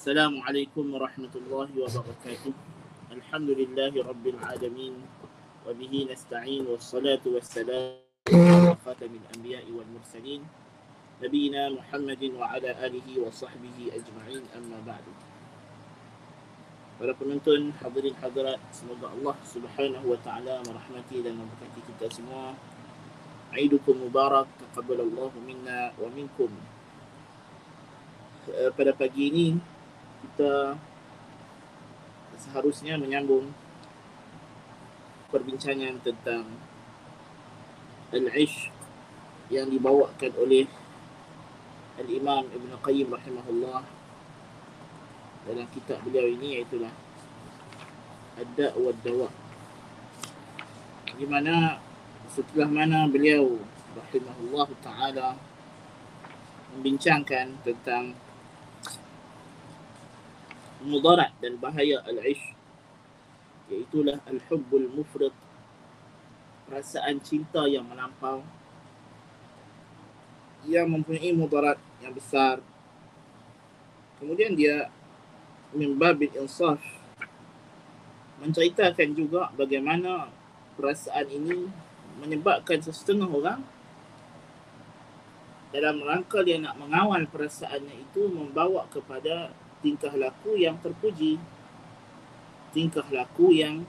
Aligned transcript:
السلام 0.00 0.40
عليكم 0.48 0.84
ورحمة 0.96 1.34
الله 1.36 1.68
وبركاته 1.76 2.52
الحمد 3.12 3.50
لله 3.52 3.92
رب 4.00 4.24
العالمين 4.32 4.94
وبه 5.68 5.92
نستعين 6.08 6.64
والصلاة 6.64 7.20
والسلام 7.20 8.00
على 8.32 8.76
خاتم 8.80 9.12
الأنبياء 9.20 9.66
والمرسلين 9.68 10.40
نبينا 11.20 11.62
محمد 11.76 12.22
وعلى 12.32 12.70
آله 12.80 13.08
وصحبه 13.28 13.76
أجمعين 13.92 14.42
أما 14.56 14.78
بعد 14.88 15.04
Para 16.96 17.12
penonton, 17.12 17.68
hadirin 17.84 18.16
hadirat, 18.24 18.56
semoga 18.72 19.12
Allah 19.12 19.36
Subhanahu 19.44 20.16
wa 20.16 20.18
taala 20.24 20.64
merahmati 20.64 21.20
dan 21.20 21.36
memberkati 21.36 21.80
kita 21.92 22.08
semua. 22.08 22.56
Aidukum 23.52 24.00
mubarak, 24.00 24.48
taqabbalallahu 24.64 25.36
minna 25.44 25.92
wa 26.00 26.08
minkum. 26.08 26.48
Uh, 28.48 28.72
pada 28.72 28.96
pagi 28.96 29.28
ini 29.28 29.60
kita 30.20 30.76
seharusnya 32.40 32.96
menyambung 32.96 33.52
perbincangan 35.28 36.00
tentang 36.00 36.48
al-ishq 38.10 38.72
yang 39.50 39.70
dibawakan 39.70 40.32
oleh 40.40 40.66
Al-Imam 42.00 42.48
Ibn 42.48 42.70
Qayyim 42.80 43.12
rahimahullah 43.12 43.82
dalam 45.44 45.66
kitab 45.74 46.00
beliau 46.06 46.26
ini 46.26 46.60
iaitu 46.60 46.80
Ad-Da' 48.40 48.72
wa 48.78 48.92
Dawa. 49.04 49.28
Di 51.12 51.26
mana 51.28 51.76
setelah 52.30 52.70
mana 52.70 53.04
beliau 53.10 53.60
rahimahullah 53.92 54.68
taala 54.80 55.36
membincangkan 56.72 57.60
tentang 57.66 58.14
mudarat 60.80 61.32
dan 61.40 61.60
bahaya 61.60 62.00
al-ish 62.08 62.56
iaitulah 63.70 64.18
al-hubbul 64.26 64.88
mufrid 64.90 65.32
perasaan 66.66 67.22
cinta 67.22 67.66
yang 67.66 67.86
melampau 67.86 68.42
yang 70.68 70.92
mempunyai 70.92 71.32
mudarat 71.32 71.80
yang 72.04 72.12
besar. 72.12 72.60
Kemudian 74.20 74.52
dia 74.52 74.92
mimbabil 75.72 76.34
insaf 76.36 76.82
menceritakan 78.40 79.12
juga 79.12 79.52
bagaimana 79.52 80.32
perasaan 80.76 81.28
ini 81.28 81.68
menyebabkan 82.20 82.80
sesetengah 82.80 83.28
orang 83.28 83.60
dalam 85.70 86.02
rangka 86.02 86.42
dia 86.42 86.58
nak 86.58 86.74
mengawal 86.80 87.22
perasaannya 87.30 87.94
itu 88.10 88.26
membawa 88.26 88.88
kepada 88.90 89.54
tingkah 89.80 90.12
laku 90.16 90.56
yang 90.56 90.76
terpuji. 90.80 91.40
Tingkah 92.70 93.04
laku 93.10 93.50
yang 93.56 93.82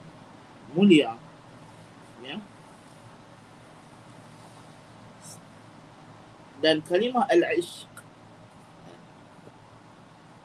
mulia. 0.74 1.14
Ya. 2.24 2.36
Dan 6.62 6.78
kalimah 6.86 7.26
al-ishq 7.26 7.90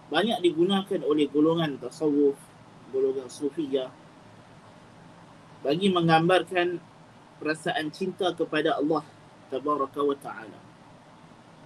banyak 0.07 0.39
digunakan 0.39 1.01
oleh 1.03 1.27
golongan 1.27 1.77
tasawuf, 1.77 2.39
golongan 2.95 3.27
sufiyah 3.27 3.91
bagi 5.61 5.91
menggambarkan 5.91 6.79
perasaan 7.37 7.91
cinta 7.91 8.31
kepada 8.33 8.79
Allah 8.79 9.03
tabaraka 9.51 10.01
wa 10.01 10.17
taala 10.17 10.59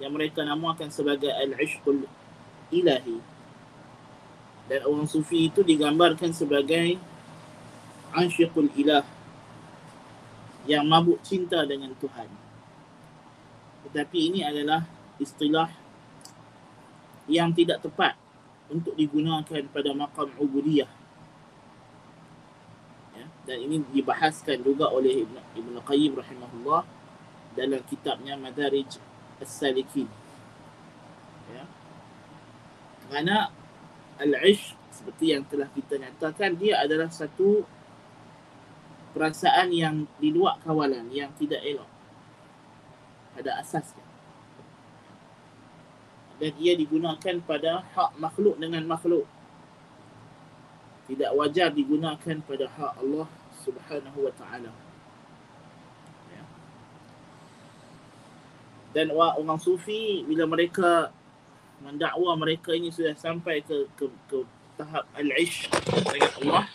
yang 0.02 0.12
mereka 0.18 0.42
namakan 0.42 0.90
sebagai 0.90 1.30
al-ishqul 1.30 2.10
ilahi 2.74 3.31
dan 4.72 4.88
orang 4.88 5.04
sufi 5.04 5.52
itu 5.52 5.60
digambarkan 5.68 6.32
sebagai 6.32 6.96
ansyiqul 8.16 8.72
ilah 8.80 9.04
yang 10.64 10.88
mabuk 10.88 11.20
cinta 11.28 11.68
dengan 11.68 11.92
Tuhan 12.00 12.32
tetapi 13.92 14.18
ini 14.32 14.40
adalah 14.48 14.88
istilah 15.20 15.68
yang 17.28 17.52
tidak 17.52 17.84
tepat 17.84 18.16
untuk 18.72 18.96
digunakan 18.96 19.62
pada 19.68 19.92
makam 19.92 20.32
ubudiyah. 20.40 20.90
Ya, 23.12 23.26
dan 23.44 23.58
ini 23.68 23.84
dibahaskan 23.92 24.64
juga 24.64 24.88
oleh 24.88 25.28
Ibn, 25.28 25.36
Ibn 25.60 25.76
Qayyim 25.84 26.16
rahimahullah 26.16 26.88
dalam 27.60 27.82
kitabnya 27.84 28.40
Madarij 28.40 28.96
As-Salikin. 29.44 30.08
Ya. 31.52 31.68
Kerana 33.12 33.52
al-ish 34.22 34.78
seperti 34.94 35.34
yang 35.34 35.44
telah 35.50 35.66
kita 35.74 35.98
nyatakan 35.98 36.54
dia 36.56 36.78
adalah 36.86 37.10
satu 37.10 37.66
perasaan 39.18 39.74
yang 39.74 40.06
di 40.22 40.30
luar 40.30 40.62
kawalan 40.62 41.10
yang 41.10 41.34
tidak 41.36 41.60
elok 41.66 41.90
pada 43.34 43.60
asasnya 43.60 44.12
dan 46.42 46.58
ia 46.58 46.74
digunakan 46.74 47.38
pada 47.46 47.86
hak 47.94 48.18
makhluk 48.18 48.58
dengan 48.58 48.82
makhluk. 48.90 49.30
Tidak 51.06 51.38
wajar 51.38 51.70
digunakan 51.70 52.42
pada 52.42 52.66
hak 52.66 52.98
Allah 52.98 53.30
Subhanahu 53.62 54.26
wa 54.26 54.34
taala. 54.34 54.74
Ya. 56.34 56.44
Dan 58.98 59.14
orang 59.14 59.62
sufi 59.62 60.26
bila 60.26 60.50
mereka 60.50 61.14
mendakwa 61.82 62.38
mereka 62.38 62.72
ini 62.72 62.94
sudah 62.94 63.18
sampai 63.18 63.66
ke 63.66 63.90
ke, 63.98 64.06
ke 64.30 64.38
tahap 64.78 65.06
al-ish 65.18 65.68
dengan 66.10 66.32
Allah 66.42 66.66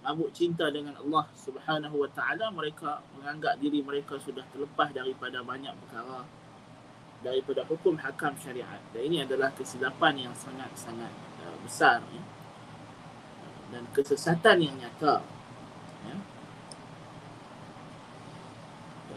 mabuk 0.00 0.32
cinta 0.32 0.66
dengan 0.72 0.96
Allah 0.96 1.28
Subhanahu 1.36 2.02
wa 2.02 2.10
taala 2.10 2.50
mereka 2.50 3.04
menganggap 3.14 3.60
diri 3.60 3.84
mereka 3.84 4.16
sudah 4.18 4.42
terlepas 4.50 4.90
daripada 4.90 5.44
banyak 5.44 5.72
perkara 5.86 6.24
daripada 7.20 7.62
hukum 7.68 8.00
hakam 8.00 8.32
syariat 8.40 8.80
dan 8.96 9.02
ini 9.04 9.22
adalah 9.22 9.52
kesilapan 9.52 10.28
yang 10.28 10.34
sangat-sangat 10.34 11.12
uh, 11.44 11.56
besar 11.60 12.00
ya. 12.00 12.22
dan 13.76 13.84
kesesatan 13.92 14.56
yang 14.56 14.74
nyata 14.80 15.20
ya. 16.08 16.16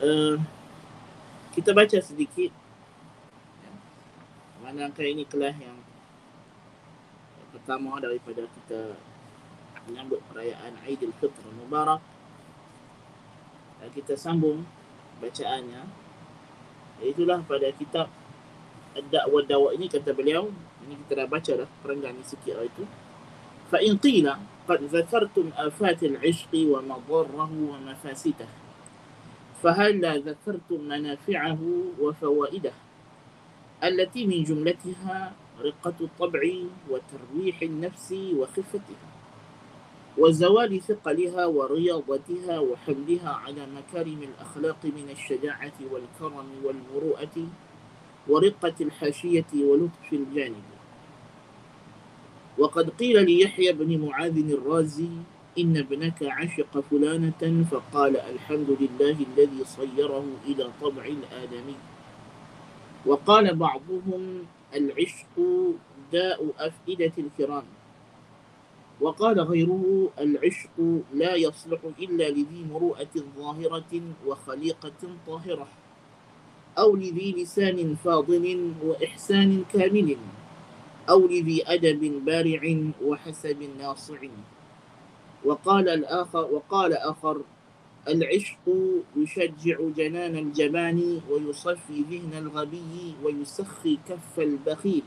uh, 0.04 0.36
kita 1.54 1.70
baca 1.70 1.98
sedikit 2.02 2.63
manakah 4.63 5.07
ini 5.07 5.25
kelas 5.25 5.57
yang 5.59 5.79
pertama 7.55 7.97
daripada 8.03 8.45
kita 8.45 8.99
menyambut 9.89 10.21
perayaan 10.29 10.77
Aidilfitr 10.85 11.49
Mubarak 11.57 12.03
dan 13.79 13.89
kita 13.95 14.19
sambung 14.19 14.69
bacaannya 15.23 15.89
itulah 17.01 17.41
pada 17.47 17.71
kitab 17.73 18.11
Ad-Da'wa 18.99 19.47
Dawa 19.47 19.73
ini 19.79 19.87
kata 19.87 20.11
beliau 20.13 20.51
ini 20.85 20.99
kita 21.07 21.25
dah 21.25 21.29
baca 21.31 21.53
dah 21.65 21.69
perenggan 21.81 22.19
ni 22.19 22.25
sikit 22.27 22.59
lah 22.59 22.67
itu 22.67 22.85
fa 23.71 23.79
in 23.79 23.97
qila 23.97 24.43
qad 24.67 24.83
zakartum 24.91 25.55
afat 25.55 26.03
al-'ishq 26.05 26.53
wa 26.69 26.83
madarrahu 26.83 27.75
wa 27.75 27.79
mafasidah 27.81 28.69
فهل 29.59 30.23
ذكرتم 30.23 30.81
منافعه 30.87 31.61
وفوائده 31.99 32.75
التي 33.84 34.28
من 34.28 34.44
جملتها 34.44 35.34
رقة 35.62 35.94
الطبع 36.02 36.42
وترويح 36.90 37.62
النفس 37.62 38.12
وخفتها 38.12 39.14
وزوال 40.18 40.82
ثقلها 40.82 41.46
ورياضتها 41.46 42.60
وحملها 42.60 43.30
على 43.30 43.66
مكارم 43.66 44.20
الأخلاق 44.24 44.86
من 44.86 45.10
الشجاعة 45.12 45.74
والكرم 45.92 46.48
والمروءة 46.64 47.48
ورقة 48.28 48.74
الحاشية 48.82 49.52
ولطف 49.56 50.14
الجانب. 50.14 50.64
وقد 52.58 52.90
قيل 52.90 53.26
ليحيى 53.26 53.72
بن 53.74 54.06
معاذ 54.06 54.52
الرازي 54.52 55.10
إن 55.60 55.78
ابنك 55.78 56.24
عشق 56.24 56.80
فلانة 56.92 57.66
فقال 57.72 58.18
الحمد 58.18 58.70
لله 58.80 59.18
الذي 59.38 59.64
صيره 59.64 60.26
إلى 60.46 60.70
طبع 60.82 61.06
الآدمي. 61.06 61.76
وقال 63.06 63.56
بعضهم 63.56 64.46
العشق 64.76 65.36
داء 66.12 66.40
أفئدة 66.60 67.12
الكرام. 67.18 67.64
وقال 69.02 69.40
غيره 69.40 70.10
العشق 70.20 70.78
لا 71.14 71.36
يصلح 71.36 71.80
إلا 72.00 72.30
لذي 72.30 72.66
مروءة 72.72 73.16
ظاهرة 73.38 74.02
وخليقة 74.28 75.02
طاهرة 75.28 75.68
أو 76.78 76.96
لذي 76.96 77.32
لسان 77.44 77.96
فاضل 77.96 78.74
وإحسان 78.84 79.64
كامل 79.74 80.18
أو 81.10 81.28
لذي 81.28 81.64
أدب 81.68 82.26
بارع 82.26 82.64
وحسب 83.04 83.60
ناصع. 83.80 84.22
وقال 85.46 85.90
الآخر 85.90 86.46
وقال 86.52 86.94
آخر 86.94 87.42
العشق 88.08 88.66
يشجع 89.16 89.78
جنان 89.98 90.36
الجبان 90.38 91.22
ويصفي 91.30 92.02
ذهن 92.12 92.34
الغبي 92.38 93.16
ويسخي 93.24 94.00
كف 94.10 94.40
البخيل 94.40 95.04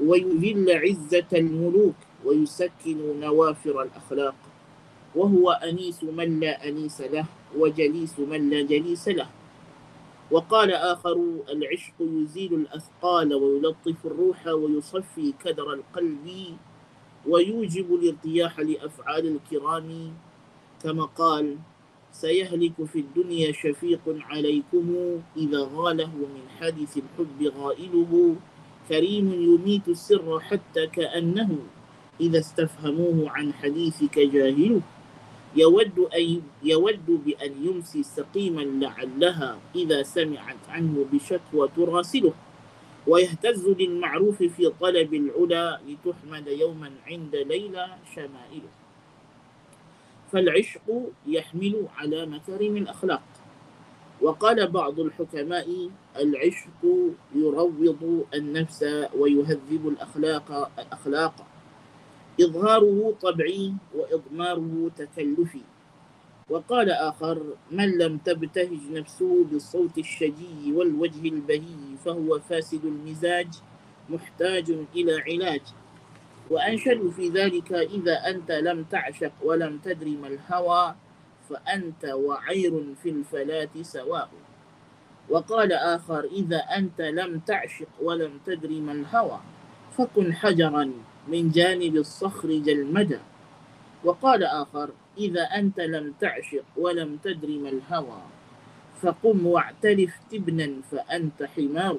ويذل 0.00 0.70
عزة 0.70 1.26
الملوك 1.32 1.94
ويسكن 2.24 3.20
نوافر 3.20 3.82
الأخلاق 3.82 4.34
وهو 5.14 5.50
أنيس 5.50 6.04
من 6.04 6.40
لا 6.40 6.68
أنيس 6.68 7.00
له 7.00 7.24
وجليس 7.56 8.18
من 8.18 8.50
لا 8.50 8.62
جليس 8.62 9.08
له 9.08 9.28
وقال 10.30 10.72
آخر 10.72 11.16
العشق 11.48 11.94
يزيل 12.00 12.54
الأثقال 12.54 13.34
ويلطف 13.34 14.06
الروح 14.06 14.46
ويصفي 14.46 15.34
كدر 15.44 15.72
القلب 15.72 16.56
ويوجب 17.26 17.94
الارتياح 17.94 18.60
لأفعال 18.60 19.26
الكرام 19.36 20.12
كما 20.82 21.04
قال 21.04 21.56
سيهلك 22.18 22.74
في 22.84 22.98
الدنيا 22.98 23.52
شفيق 23.52 24.02
عليكم 24.06 24.86
إذا 25.36 25.70
غاله 25.74 26.10
من 26.10 26.44
حديث 26.58 26.98
الحب 26.98 27.38
غائله 27.54 28.36
كريم 28.88 29.26
يميت 29.32 29.88
السر 29.88 30.40
حتى 30.40 30.86
كأنه 30.86 31.50
إذا 32.20 32.38
استفهموه 32.38 33.30
عن 33.30 33.52
حديثك 33.54 34.18
جاهله. 34.18 34.82
يود 35.56 35.98
أن 35.98 36.42
يود 36.62 37.06
بأن 37.06 37.52
يمسي 37.62 38.02
سقيما 38.02 38.60
لعلها 38.60 39.58
إذا 39.74 40.02
سمعت 40.02 40.62
عنه 40.68 41.06
بشكوى 41.12 41.68
تراسله. 41.76 42.34
ويهتز 43.06 43.68
للمعروف 43.68 44.42
في 44.42 44.72
طلب 44.80 45.14
العلا 45.14 45.80
لتحمد 45.86 46.46
يوما 46.48 46.90
عند 47.06 47.36
ليلى 47.36 47.86
شمائله. 48.14 48.77
فالعشق 50.32 51.02
يحمل 51.26 51.86
على 51.96 52.26
مكارم 52.26 52.76
الأخلاق. 52.76 53.22
وقال 54.22 54.68
بعض 54.70 55.00
الحكماء 55.00 55.90
العشق 56.16 56.82
يروض 57.34 58.24
النفس 58.34 59.06
ويهذب 59.18 59.88
الأخلاق 59.88 60.70
الأخلاق. 60.78 61.46
إظهاره 62.40 63.14
طبعي 63.22 63.74
وإضماره 63.94 64.90
تكلفي. 64.96 65.60
وقال 66.50 66.90
آخر 66.90 67.42
من 67.70 67.98
لم 67.98 68.18
تبتهج 68.18 68.80
نفسه 68.92 69.44
بالصوت 69.44 69.98
الشجي 69.98 70.72
والوجه 70.74 71.28
البهي 71.28 71.96
فهو 72.04 72.38
فاسد 72.38 72.84
المزاج 72.84 73.48
محتاج 74.10 74.70
إلى 74.96 75.20
علاج. 75.20 75.60
وأنشد 76.50 77.10
في 77.10 77.28
ذلك 77.28 77.72
إذا 77.72 78.12
أنت 78.30 78.50
لم 78.52 78.84
تعشق 78.84 79.32
ولم 79.44 79.78
تدري 79.78 80.16
ما 80.16 80.28
الهوى 80.28 80.94
فأنت 81.50 82.04
وعير 82.04 82.94
في 83.02 83.10
الفلاة 83.10 83.68
سواء. 83.82 84.30
وقال 85.28 85.72
آخر 85.72 86.24
إذا 86.24 86.56
أنت 86.58 87.00
لم 87.00 87.38
تعشق 87.38 87.88
ولم 88.02 88.40
تدري 88.46 88.80
ما 88.80 88.92
الهوى 88.92 89.40
فكن 89.92 90.34
حجرا 90.34 90.92
من 91.28 91.50
جانب 91.50 91.96
الصخر 91.96 92.48
جلمدا. 92.48 93.20
وقال 94.04 94.44
آخر 94.44 94.90
إذا 95.18 95.42
أنت 95.42 95.80
لم 95.80 96.14
تعشق 96.20 96.64
ولم 96.76 97.16
تدري 97.16 97.58
ما 97.58 97.68
الهوى 97.68 98.22
فقم 99.02 99.46
واعترف 99.46 100.12
تبنا 100.30 100.82
فأنت 100.90 101.42
حمار. 101.42 101.98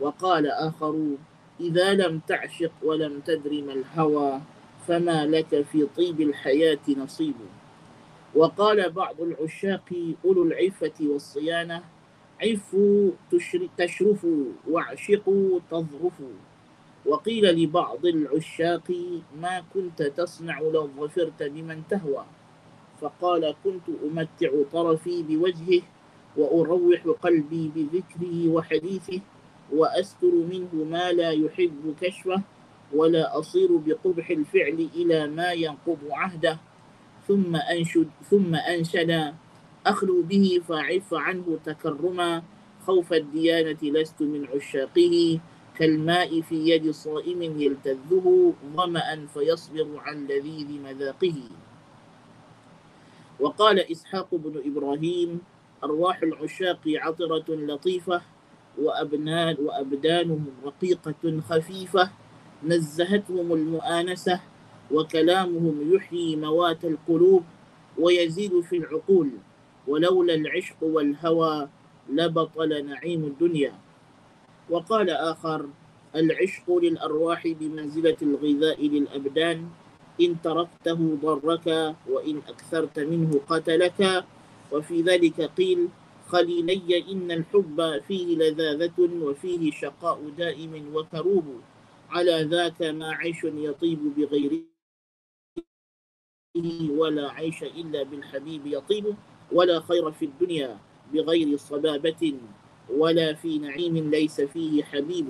وقال 0.00 0.46
آخر 0.46 1.16
إذا 1.60 1.94
لم 1.94 2.20
تعشق 2.28 2.72
ولم 2.82 3.20
تدري 3.20 3.62
ما 3.62 3.72
الهوى 3.72 4.40
فما 4.88 5.26
لك 5.26 5.62
في 5.62 5.86
طيب 5.96 6.20
الحياة 6.20 6.78
نصيب. 6.96 7.34
وقال 8.34 8.90
بعض 8.90 9.20
العشاق 9.20 10.14
أولو 10.24 10.42
العفة 10.42 10.92
والصيانة 11.00 11.82
عفوا 12.42 13.10
تشرفوا 13.78 14.44
واعشقوا 14.68 15.60
تظرفوا. 15.70 16.34
وقيل 17.06 17.44
لبعض 17.62 18.06
العشاق 18.06 18.92
ما 19.40 19.64
كنت 19.74 20.02
تصنع 20.02 20.60
لو 20.60 20.88
ظفرت 20.98 21.42
بمن 21.42 21.82
تهوى. 21.90 22.24
فقال 23.00 23.54
كنت 23.64 23.82
أمتع 24.04 24.50
طرفي 24.72 25.22
بوجهه 25.22 25.82
وأروح 26.36 27.02
قلبي 27.22 27.70
بذكره 27.76 28.48
وحديثه. 28.48 29.20
وأستر 29.72 30.34
منه 30.34 30.74
ما 30.74 31.12
لا 31.12 31.30
يحب 31.30 31.94
كشفه 32.00 32.42
ولا 32.94 33.38
أصير 33.38 33.76
بقبح 33.76 34.30
الفعل 34.30 34.88
إلى 34.94 35.26
ما 35.26 35.52
ينقض 35.52 35.98
عهده. 36.10 36.58
ثم 37.28 37.56
أنشد 37.56 38.08
ثم 38.30 38.54
أنشد. 38.54 39.34
أخلو 39.86 40.22
به 40.22 40.60
فأعف 40.68 41.14
عنه 41.14 41.58
تكرما. 41.64 42.42
خوف 42.86 43.12
الديانة 43.12 43.78
لست 43.82 44.22
من 44.22 44.46
عشاقه. 44.54 45.40
كالماء 45.78 46.40
في 46.40 46.68
يد 46.68 46.90
صائم 46.90 47.42
يلتذه 47.42 48.54
ظمأ 48.76 49.26
فيصبر 49.34 49.86
عن 49.98 50.26
لذيذ 50.26 50.70
مذاقه. 50.82 51.38
وقال 53.40 53.90
إسحاق 53.92 54.28
بن 54.32 54.62
إبراهيم 54.66 55.40
أرواح 55.84 56.22
العشاق 56.22 56.80
عطرة 56.86 57.44
لطيفة. 57.48 58.22
وأبنان 58.78 59.56
وأبدانهم 59.60 60.46
رقيقة 60.64 61.40
خفيفة 61.48 62.10
نزهتهم 62.64 63.52
المؤانسة 63.52 64.40
وكلامهم 64.92 65.94
يحيي 65.94 66.36
موات 66.36 66.84
القلوب 66.84 67.44
ويزيد 67.98 68.60
في 68.60 68.76
العقول. 68.76 69.30
ولولا 69.88 70.34
العشق 70.34 70.76
والهوى 70.82 71.68
لبطل 72.12 72.86
نعيم 72.86 73.24
الدنيا. 73.24 73.74
وقال 74.70 75.10
آخر 75.10 75.66
العشق 76.16 76.66
للأرواح 76.70 77.48
بمنزلة 77.48 78.16
الغذاء 78.22 78.86
للأبدان. 78.88 79.68
إن 80.20 80.36
تركته 80.42 81.18
ضرك 81.22 81.96
وإن 82.08 82.40
أكثرت 82.48 82.98
منه 82.98 83.40
قتلك. 83.48 84.24
وفي 84.72 85.02
ذلك 85.02 85.40
قيل 85.40 85.88
خليلي 86.30 87.04
إن 87.12 87.30
الحب 87.30 88.00
فيه 88.08 88.36
لذاذة 88.36 88.98
وفيه 88.98 89.70
شقاء 89.70 90.28
دائم 90.38 90.72
وكروب. 90.94 91.46
على 92.10 92.42
ذاك 92.42 92.82
ما 92.82 93.10
عيش 93.10 93.44
يطيب 93.44 94.14
بغيره 94.16 94.62
ولا 96.90 97.30
عيش 97.30 97.62
إلا 97.62 98.02
بالحبيب 98.02 98.66
يطيب. 98.66 99.14
ولا 99.52 99.80
خير 99.80 100.10
في 100.12 100.24
الدنيا 100.24 100.78
بغير 101.12 101.56
صبابة 101.56 102.34
ولا 102.90 103.34
في 103.34 103.58
نعيم 103.58 104.10
ليس 104.10 104.40
فيه 104.40 104.82
حبيب. 104.82 105.28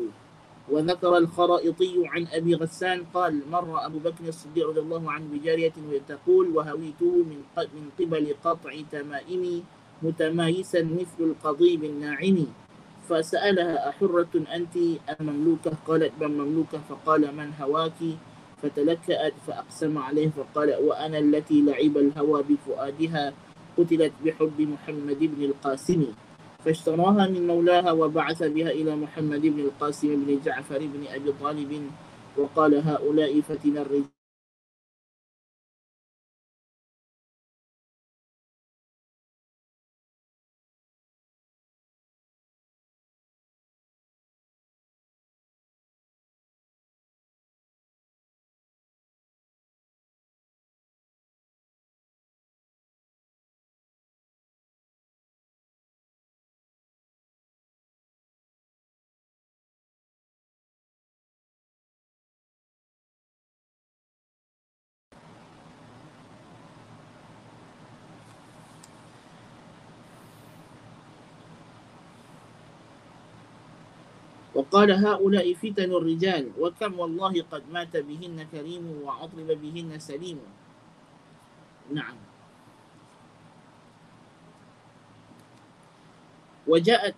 وذكر 0.71 1.17
الخرائطي 1.17 1.95
عن 2.07 2.27
أبي 2.27 2.55
غسان 2.55 3.05
قال 3.15 3.43
مر 3.51 3.87
أبو 3.87 3.99
بكر 3.99 4.29
الصديق 4.29 4.69
رضي 4.69 4.81
الله 4.81 5.11
عنه 5.11 5.27
بجارية 5.33 5.73
تقول 6.09 6.47
وهويته 6.57 7.25
من 7.27 7.91
قبل 7.99 8.35
قطع 8.45 8.73
تمائمي 8.93 9.65
متمايسا 10.03 10.83
مثل 10.83 11.21
القضيب 11.21 11.85
الناعم. 11.85 12.47
فسألها 13.09 13.89
أحرة 13.89 14.33
أنت 14.55 14.77
أم 15.11 15.27
مملوكة؟ 15.27 15.73
قالت 15.87 16.13
بل 16.21 16.29
مملوكة. 16.29 16.79
فقال 16.89 17.37
من 17.37 17.53
هواك؟ 17.61 18.01
فتلكأت 18.63 19.35
فأقسم 19.47 19.99
عليه 19.99 20.29
فقال 20.29 20.75
وأنا 20.85 21.19
التي 21.19 21.63
لعب 21.63 21.97
الهوى 21.97 22.43
بفؤادها 22.43 23.33
قتلت 23.79 24.13
بحب 24.25 24.61
محمد 24.61 25.19
بن 25.21 25.45
القاسم. 25.45 26.07
فاشتراها 26.65 27.29
من 27.29 27.47
مولاها 27.47 27.93
وبعث 27.93 28.43
بها 28.43 28.71
إلى 28.71 28.97
محمد 28.97 29.41
بن 29.41 29.61
القاسم 29.61 30.25
بن 30.25 30.41
جعفر 30.45 30.79
بن 30.79 31.03
أبي 31.09 31.33
طالب 31.41 31.73
وقال 32.37 32.73
هؤلاء 32.75 33.41
فتن 33.41 33.77
الرجال. 33.79 34.20
وقال 74.61 74.93
هؤلاء 74.93 75.55
فتن 75.55 75.91
الرجال 75.97 76.53
وكم 76.61 76.99
والله 77.01 77.35
قد 77.53 77.63
مات 77.73 77.97
بهن 77.97 78.47
كريم 78.53 78.85
وعطرب 79.05 79.49
بهن 79.49 79.99
سليم. 79.99 80.39
نعم. 81.93 82.17
وجاءت 86.69 87.15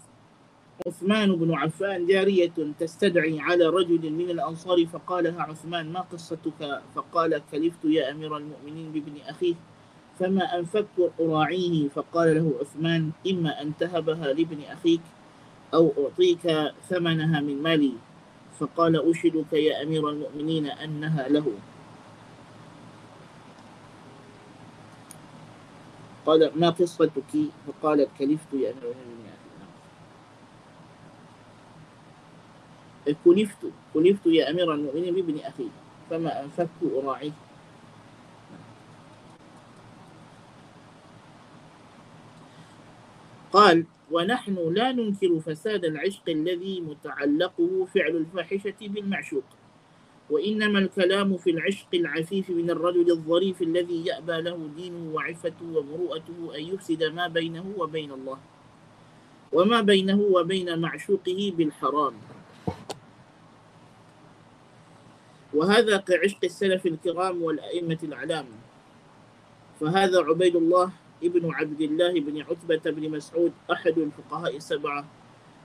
عثمان 0.86 1.36
بن 1.36 1.54
عفان 1.54 2.06
جارية 2.06 2.54
تستدعي 2.78 3.40
على 3.40 3.66
رجل 3.66 4.10
من 4.10 4.30
الأنصار 4.30 4.86
فقالها 4.86 5.42
عثمان 5.42 5.92
ما 5.92 6.00
قصتك؟ 6.00 6.82
فقال 6.94 7.42
كلفت 7.52 7.84
يا 7.84 8.10
أمير 8.10 8.36
المؤمنين 8.36 8.92
بابن 8.92 9.14
أخيه 9.26 9.54
فما 10.18 10.58
أنفكت 10.58 11.12
أراعيه. 11.20 11.88
فقال 11.88 12.34
له 12.34 12.46
عثمان 12.60 13.10
إما 13.30 13.62
أن 13.62 13.72
تهبها 13.76 14.32
لابن 14.32 14.62
أخيك 14.62 15.02
أو 15.74 15.92
أعطيك 15.98 16.74
ثمنها 16.88 17.40
من 17.40 17.62
مالي. 17.62 17.92
فقال 18.60 19.10
أشهدك 19.10 19.52
يا 19.52 19.82
أمير 19.82 20.08
المؤمنين 20.08 20.66
أنها 20.66 21.28
له. 21.28 21.46
قال 26.26 26.50
ما 26.60 26.70
قصتك؟ 26.70 27.32
فقالت 27.66 28.08
كلفت 28.18 28.54
يا 28.54 28.70
أمير 28.70 28.92
المؤمنين. 28.92 29.32
كلفت 33.24 33.62
كلفت 33.94 34.26
يا 34.26 34.50
أمير 34.50 34.74
المؤمنين 34.74 35.14
بابن 35.14 35.38
أخي. 35.38 35.68
فما 36.10 36.44
أنفكت 36.44 36.80
أراعيه. 36.94 37.32
قال 43.52 43.84
ونحن 44.12 44.56
لا 44.76 44.92
ننكر 44.92 45.40
فساد 45.40 45.84
العشق 45.84 46.28
الذي 46.28 46.80
متعلقه 46.80 47.86
فعل 47.94 48.16
الفاحشة 48.16 48.80
بالمعشوق. 48.80 49.44
وإنما 50.30 50.78
الكلام 50.78 51.36
في 51.36 51.50
العشق 51.50 51.88
العفيف 51.94 52.50
من 52.50 52.70
الرجل 52.70 53.10
الظريف 53.10 53.62
الذي 53.62 54.06
يأبى 54.06 54.40
له 54.40 54.68
دينه 54.76 55.14
وعفته 55.14 55.64
ومروءته 55.64 56.56
أن 56.56 56.62
يفسد 56.62 57.02
ما 57.04 57.28
بينه 57.28 57.64
وبين 57.78 58.12
الله 58.12 58.38
وما 59.52 59.80
بينه 59.80 60.20
وبين 60.20 60.78
معشوقه 60.78 61.52
بالحرام. 61.56 62.14
وهذا 65.54 65.96
كعشق 65.96 66.40
السلف 66.44 66.86
الكرام 66.86 67.42
والأئمة 67.42 67.98
الأعلام. 68.02 68.46
فهذا 69.80 70.18
عبيد 70.24 70.56
الله 70.56 70.92
ابن 71.22 71.44
عبد 71.54 71.80
الله 71.80 72.12
بن 72.20 72.36
عتبة 72.42 72.84
بن 72.90 73.04
مسعود 73.10 73.52
أحد 73.70 73.98
الفقهاء 73.98 74.56
السبعة. 74.56 75.04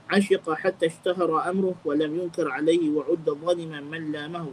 عشق 0.08 0.46
حتى 0.52 0.86
اشتهر 0.86 1.50
أمره 1.50 1.74
ولم 1.84 2.10
ينكر 2.20 2.46
عليه 2.50 2.90
وعد 2.90 3.26
ظالما 3.26 3.80
من 3.80 4.12
لامه. 4.12 4.48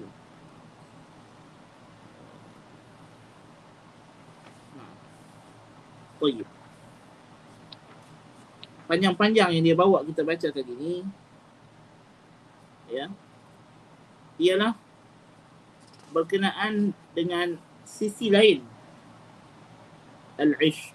طيب. 6.21 6.47
panjang-panjang 8.85 9.49
yang 9.49 9.65
dia 9.65 9.75
bawa 9.77 10.05
kita 10.05 10.21
baca 10.21 10.47
tadi 10.49 10.73
ni. 10.77 10.95
Ya. 12.89 13.09
Ialah 14.37 14.77
berkenaan 16.13 16.93
dengan 17.17 17.57
sisi 17.83 18.29
lain. 18.29 18.61
Al-ish 20.37 20.94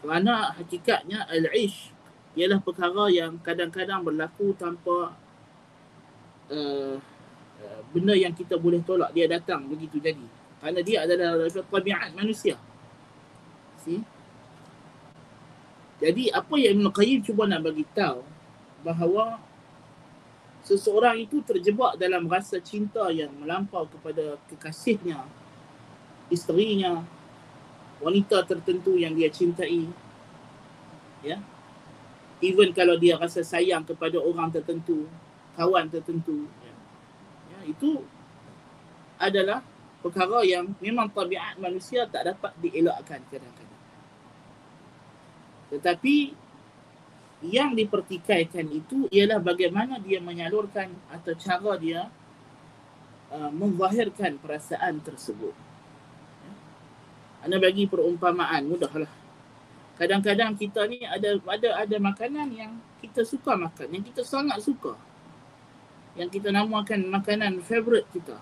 kerana 0.00 0.56
hakikatnya 0.56 1.28
al-ish. 1.28 1.92
Ialah 2.38 2.62
perkara 2.62 3.10
yang 3.10 3.36
kadang-kadang 3.42 4.06
berlaku 4.06 4.54
tanpa 4.54 5.12
uh, 6.48 6.96
benda 7.90 8.14
yang 8.14 8.32
kita 8.32 8.56
boleh 8.56 8.80
tolak. 8.86 9.12
Dia 9.12 9.26
datang 9.28 9.66
begitu 9.66 10.00
jadi. 10.00 10.24
Kerana 10.60 10.80
dia 10.84 11.04
adalah 11.04 11.48
tabiat 11.48 12.12
manusia. 12.16 12.56
See? 13.82 14.00
Jadi 16.00 16.32
apa 16.32 16.54
yang 16.56 16.80
Ibn 16.80 16.86
Qayyim 16.96 17.20
cuba 17.20 17.44
nak 17.44 17.60
bagi 17.60 17.84
tahu 17.92 18.24
bahawa 18.80 19.36
seseorang 20.64 21.20
itu 21.20 21.44
terjebak 21.44 22.00
dalam 22.00 22.24
rasa 22.24 22.56
cinta 22.60 23.08
yang 23.12 23.28
melampau 23.36 23.84
kepada 23.84 24.40
kekasihnya, 24.48 25.20
isterinya, 26.32 27.04
wanita 28.00 28.42
tertentu 28.48 28.96
yang 28.96 29.12
dia 29.12 29.28
cintai 29.28 29.86
ya. 31.20 31.38
Even 32.40 32.72
kalau 32.72 32.96
dia 32.96 33.20
rasa 33.20 33.44
sayang 33.44 33.84
kepada 33.84 34.16
orang 34.16 34.48
tertentu 34.48 35.04
kawan 35.52 35.92
tertentu 35.92 36.48
ya, 36.64 36.74
ya 37.52 37.58
itu 37.68 38.00
adalah 39.20 39.60
perkara 40.00 40.40
yang 40.48 40.72
memang 40.80 41.12
tabiat 41.12 41.60
manusia 41.60 42.08
tak 42.08 42.32
dapat 42.32 42.56
dielakkan 42.64 43.20
kadang-kadang. 43.28 43.82
Tetapi 45.68 46.16
yang 47.44 47.76
dipertikaikan 47.76 48.68
itu 48.72 49.08
ialah 49.12 49.40
bagaimana 49.40 50.00
dia 50.00 50.20
menyalurkan 50.20 50.88
atau 51.12 51.32
cara 51.36 51.72
dia 51.76 52.08
uh, 53.32 53.52
menzahirkan 53.52 54.40
perasaan 54.40 55.00
tersebut 55.04 55.52
anda 57.40 57.56
bagi 57.56 57.88
perumpamaan 57.88 58.68
mudahlah. 58.68 59.08
Kadang-kadang 59.96 60.56
kita 60.56 60.88
ni 60.88 61.04
ada 61.04 61.36
ada 61.44 61.68
ada 61.84 61.96
makanan 62.00 62.48
yang 62.52 62.72
kita 63.04 63.24
suka 63.24 63.56
makan, 63.56 63.88
yang 63.92 64.04
kita 64.04 64.24
sangat 64.24 64.60
suka. 64.60 64.96
Yang 66.16 66.40
kita 66.40 66.52
namakan 66.52 67.08
makanan 67.08 67.60
favorite 67.64 68.08
kita. 68.12 68.36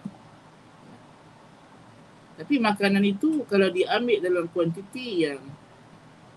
Tapi 2.38 2.54
makanan 2.62 3.02
itu 3.02 3.42
kalau 3.50 3.66
diambil 3.70 4.22
dalam 4.22 4.46
kuantiti 4.54 5.26
yang 5.26 5.42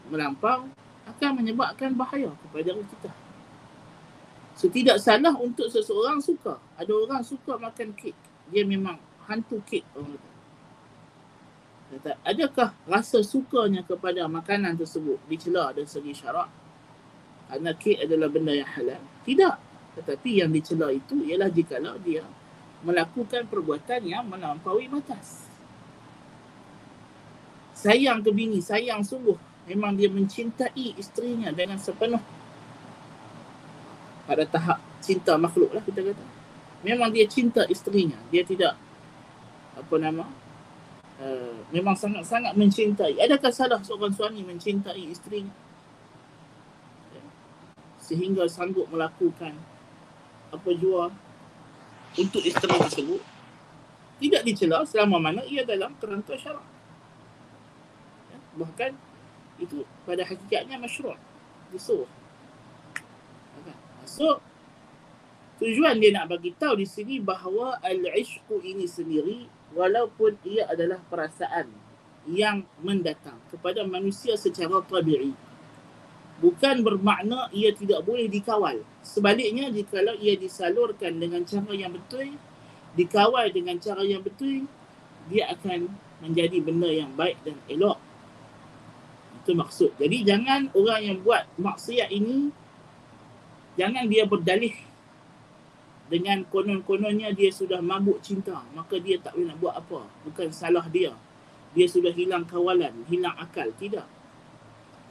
melampau 0.10 0.66
akan 1.06 1.30
menyebabkan 1.38 1.94
bahaya 1.94 2.34
kepada 2.34 2.74
kita. 2.74 3.12
So 4.58 4.70
tidak 4.70 4.98
salah 5.02 5.34
untuk 5.38 5.70
seseorang 5.70 6.22
suka. 6.22 6.58
Ada 6.78 6.94
orang 6.94 7.22
suka 7.22 7.58
makan 7.58 7.94
kek. 7.94 8.18
Dia 8.50 8.66
memang 8.66 8.98
hantu 9.30 9.62
kek 9.66 9.86
orang 9.94 10.18
kata. 10.18 10.31
Adakah 12.24 12.72
rasa 12.88 13.20
sukanya 13.20 13.84
kepada 13.84 14.24
makanan 14.32 14.80
tersebut 14.80 15.20
dicela 15.28 15.76
dari 15.76 15.88
segi 15.88 16.16
syarak? 16.16 16.48
Kerana 17.52 17.76
kek 17.76 18.08
adalah 18.08 18.32
benda 18.32 18.56
yang 18.56 18.70
halal. 18.80 19.04
Tidak. 19.28 19.56
Tetapi 20.00 20.40
yang 20.40 20.56
dicela 20.56 20.88
itu 20.88 21.20
ialah 21.20 21.52
jika 21.52 21.84
dia 22.00 22.24
melakukan 22.80 23.44
perbuatan 23.52 24.08
yang 24.08 24.24
melampaui 24.24 24.88
batas. 24.88 25.52
Sayang 27.76 28.24
ke 28.24 28.32
bini, 28.32 28.64
sayang 28.64 29.04
sungguh. 29.04 29.36
Memang 29.68 30.00
dia 30.00 30.08
mencintai 30.08 30.96
isterinya 30.96 31.52
dengan 31.52 31.76
sepenuh. 31.76 32.24
Pada 34.24 34.48
tahap 34.48 34.80
cinta 35.04 35.36
makhluk 35.36 35.76
lah 35.76 35.84
kita 35.84 36.00
kata. 36.08 36.26
Memang 36.88 37.12
dia 37.12 37.28
cinta 37.28 37.68
isterinya. 37.68 38.16
Dia 38.32 38.48
tidak 38.48 38.80
apa 39.76 39.96
nama 40.00 40.24
Eh, 41.22 41.54
memang 41.70 41.94
sangat-sangat 41.94 42.58
mencintai. 42.58 43.14
Adakah 43.22 43.54
salah 43.54 43.78
seorang 43.86 44.10
suami 44.10 44.42
mencintai 44.42 45.06
isterinya? 45.06 45.54
Ya. 47.14 47.22
Sehingga 48.02 48.50
sanggup 48.50 48.90
melakukan 48.90 49.54
apa 50.50 50.70
jua 50.74 51.14
untuk 52.18 52.42
isteri 52.42 52.74
tersebut. 52.74 53.22
Tidak 54.18 54.42
dicela 54.42 54.82
selama 54.82 55.22
mana 55.22 55.46
ia 55.46 55.62
dalam 55.62 55.94
kerangka 56.02 56.34
syarak. 56.42 56.66
Ya. 58.34 58.38
Bahkan 58.58 58.92
itu 59.62 59.86
pada 60.10 60.26
hakikatnya 60.26 60.82
masyruh. 60.82 61.22
Disuruh. 61.70 62.10
So, 64.10 64.42
tujuan 65.62 66.02
dia 66.02 66.12
nak 66.18 66.34
bagi 66.34 66.52
tahu 66.58 66.82
di 66.82 66.90
sini 66.90 67.22
bahawa 67.22 67.78
al-ishqu 67.86 68.60
ini 68.66 68.90
sendiri 68.90 69.61
walaupun 69.76 70.36
ia 70.44 70.68
adalah 70.68 71.00
perasaan 71.08 71.72
yang 72.30 72.64
mendatang 72.86 73.38
kepada 73.50 73.82
manusia 73.88 74.38
secara 74.38 74.84
tabi'i. 74.86 75.34
Bukan 76.42 76.82
bermakna 76.82 77.50
ia 77.54 77.70
tidak 77.70 78.02
boleh 78.02 78.26
dikawal. 78.26 78.82
Sebaliknya 79.06 79.70
jika 79.70 80.02
ia 80.18 80.34
disalurkan 80.38 81.22
dengan 81.22 81.46
cara 81.46 81.70
yang 81.74 81.94
betul 81.94 82.34
dikawal 82.98 83.48
dengan 83.54 83.78
cara 83.80 84.04
yang 84.04 84.20
betul 84.26 84.68
dia 85.30 85.48
akan 85.54 85.88
menjadi 86.22 86.58
benda 86.62 86.90
yang 86.90 87.14
baik 87.14 87.38
dan 87.46 87.58
elok. 87.70 87.98
Itu 89.42 89.54
maksud. 89.54 89.98
Jadi 89.98 90.26
jangan 90.26 90.70
orang 90.74 91.02
yang 91.02 91.18
buat 91.22 91.46
maksiat 91.58 92.10
ini 92.10 92.50
jangan 93.78 94.06
dia 94.10 94.26
berdalih 94.26 94.74
dengan 96.12 96.44
konon-kononnya 96.44 97.32
dia 97.32 97.48
sudah 97.48 97.80
mabuk 97.80 98.20
cinta 98.20 98.68
maka 98.76 99.00
dia 99.00 99.16
tak 99.24 99.32
boleh 99.32 99.48
nak 99.48 99.58
buat 99.64 99.76
apa. 99.80 100.12
Bukan 100.28 100.52
salah 100.52 100.84
dia. 100.92 101.16
Dia 101.72 101.88
sudah 101.88 102.12
hilang 102.12 102.44
kawalan 102.44 103.08
hilang 103.08 103.32
akal. 103.40 103.72
Tidak. 103.72 104.04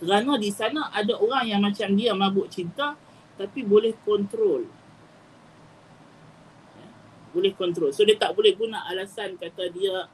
Kerana 0.05 0.37
di 0.37 0.53
sana 0.53 0.93
ada 0.93 1.17
orang 1.17 1.49
yang 1.49 1.65
macam 1.65 1.89
dia 1.97 2.13
mabuk 2.13 2.53
cinta 2.53 3.01
tapi 3.41 3.65
boleh 3.65 3.97
kontrol. 4.05 4.69
Ya, 6.77 6.89
boleh 7.33 7.57
kontrol. 7.57 7.97
So 7.97 8.05
dia 8.05 8.21
tak 8.21 8.37
boleh 8.37 8.53
guna 8.53 8.85
alasan 8.85 9.41
kata 9.41 9.73
dia 9.73 10.05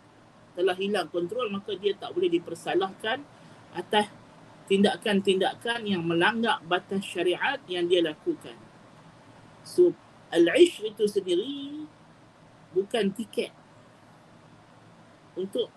telah 0.54 0.78
hilang 0.78 1.10
kontrol 1.10 1.50
maka 1.50 1.74
dia 1.74 1.98
tak 1.98 2.14
boleh 2.14 2.30
dipersalahkan 2.30 3.26
atas 3.74 4.06
tindakan-tindakan 4.66 5.86
yang 5.86 6.02
melanggar 6.02 6.62
batas 6.66 7.02
syariat 7.06 7.58
yang 7.70 7.86
dia 7.86 8.02
lakukan. 8.02 8.54
So, 9.62 9.94
al-ish 10.36 10.84
itu 10.84 11.04
sendiri 11.08 11.88
bukan 12.76 13.08
tiket 13.16 13.50
untuk 15.32 15.72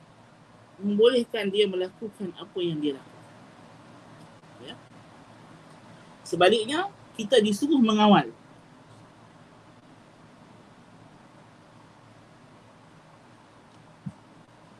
membolehkan 0.80 1.48
dia 1.52 1.68
melakukan 1.68 2.32
apa 2.36 2.60
yang 2.60 2.80
dia 2.80 2.94
lakukan. 2.96 3.24
Ya. 4.64 4.76
Sebaliknya, 6.28 6.92
kita 7.16 7.40
disuruh 7.40 7.80
mengawal. 7.80 8.32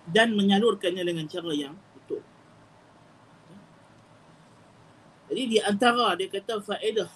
Dan 0.10 0.34
menyalurkannya 0.34 1.06
dengan 1.06 1.30
cara 1.30 1.54
yang 1.54 1.76
Jadi 5.30 5.44
di 5.46 5.58
antara 5.62 6.18
dia 6.18 6.26
kata 6.26 6.58
faedah 6.58 7.08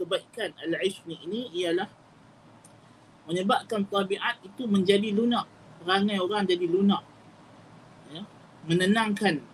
kebaikan 0.00 0.56
al-ishmi 0.64 1.20
ini 1.28 1.52
ialah 1.52 1.86
menyebabkan 3.28 3.84
tabiat 3.84 4.40
itu 4.40 4.64
menjadi 4.64 5.12
lunak. 5.12 5.44
Perangai 5.84 6.18
orang 6.18 6.48
jadi 6.48 6.66
lunak. 6.66 7.04
Ya? 8.10 8.24
Menenangkan, 8.64 9.44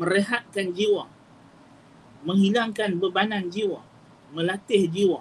merehatkan 0.00 0.72
jiwa. 0.72 1.06
Menghilangkan 2.24 2.96
bebanan 2.96 3.52
jiwa. 3.52 3.84
Melatih 4.32 4.88
jiwa. 4.88 5.20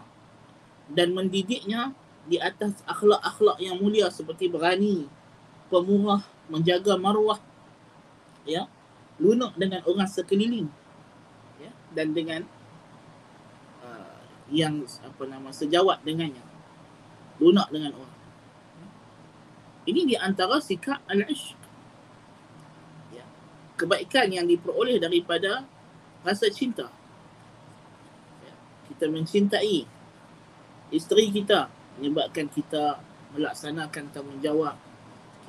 Dan 0.90 1.14
mendidiknya 1.14 1.94
di 2.26 2.42
atas 2.42 2.82
akhlak-akhlak 2.88 3.62
yang 3.62 3.78
mulia 3.78 4.10
seperti 4.10 4.50
berani, 4.50 5.06
pemurah, 5.70 6.24
menjaga 6.50 6.98
maruah. 6.98 7.38
Ya? 8.48 8.66
Lunak 9.20 9.54
dengan 9.60 9.84
orang 9.86 10.08
sekeliling 10.08 10.72
dan 11.94 12.14
dengan 12.14 12.42
uh, 13.82 14.22
yang 14.50 14.86
apa 15.02 15.24
nama 15.26 15.50
sejawat 15.50 16.06
dengannya 16.06 16.49
lunak 17.40 17.68
dengan 17.72 17.96
orang 17.96 18.18
ini 19.90 20.14
di 20.14 20.16
antara 20.20 20.62
sikap 20.62 21.02
al-ishq 21.10 21.58
ya. 23.16 23.26
kebaikan 23.80 24.30
yang 24.30 24.46
diperoleh 24.46 25.02
daripada 25.02 25.66
rasa 26.22 26.52
cinta 26.52 26.92
ya. 28.44 28.54
kita 28.92 29.10
mencintai 29.10 29.88
isteri 30.94 31.34
kita 31.34 31.72
menyebabkan 31.98 32.48
kita 32.52 33.02
melaksanakan 33.34 34.12
tanggungjawab 34.14 34.78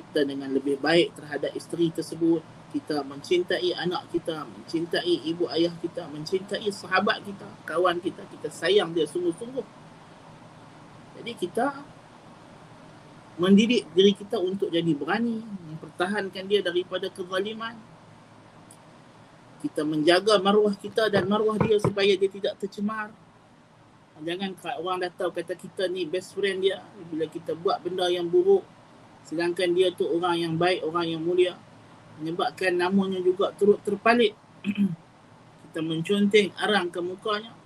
kita 0.00 0.24
dengan 0.24 0.50
lebih 0.54 0.80
baik 0.80 1.12
terhadap 1.18 1.52
isteri 1.52 1.92
tersebut 1.92 2.40
kita 2.70 3.02
mencintai 3.02 3.74
anak 3.74 4.06
kita, 4.14 4.46
mencintai 4.46 5.26
ibu 5.26 5.50
ayah 5.50 5.74
kita, 5.82 6.06
mencintai 6.06 6.70
sahabat 6.70 7.18
kita, 7.26 7.46
kawan 7.66 7.98
kita, 7.98 8.22
kita 8.30 8.46
sayang 8.46 8.94
dia 8.94 9.04
sungguh-sungguh. 9.10 9.79
Jadi 11.20 11.36
kita 11.36 11.76
mendidik 13.36 13.84
diri 13.92 14.16
kita 14.16 14.40
untuk 14.40 14.72
jadi 14.72 14.88
berani, 14.96 15.44
mempertahankan 15.44 16.48
dia 16.48 16.64
daripada 16.64 17.12
kezaliman. 17.12 17.76
Kita 19.60 19.84
menjaga 19.84 20.40
maruah 20.40 20.72
kita 20.72 21.12
dan 21.12 21.28
maruah 21.28 21.60
dia 21.60 21.76
supaya 21.76 22.16
dia 22.16 22.30
tidak 22.32 22.56
tercemar. 22.56 23.12
Jangan 24.20 24.56
orang 24.80 25.04
datang 25.04 25.28
kata 25.32 25.52
kita 25.56 25.88
ni 25.92 26.08
best 26.08 26.32
friend 26.32 26.64
dia 26.64 26.80
bila 27.08 27.24
kita 27.28 27.56
buat 27.56 27.80
benda 27.80 28.04
yang 28.08 28.28
buruk 28.28 28.60
sedangkan 29.24 29.76
dia 29.76 29.92
tu 29.92 30.08
orang 30.08 30.36
yang 30.40 30.54
baik, 30.56 30.80
orang 30.84 31.06
yang 31.16 31.22
mulia 31.22 31.54
menyebabkan 32.20 32.76
namanya 32.76 33.20
juga 33.20 33.52
turut 33.56 33.80
terpalit. 33.84 34.32
kita 35.70 35.80
menconteng 35.80 36.50
arang 36.58 36.88
ke 36.88 37.00
mukanya. 37.00 37.59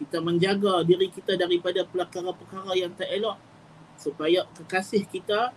Kita 0.00 0.16
menjaga 0.24 0.80
diri 0.80 1.12
kita 1.12 1.36
daripada 1.36 1.84
perkara-perkara 1.84 2.72
yang 2.72 2.92
tak 2.96 3.12
elok. 3.12 3.36
Supaya 4.00 4.48
kekasih 4.56 5.04
kita 5.04 5.52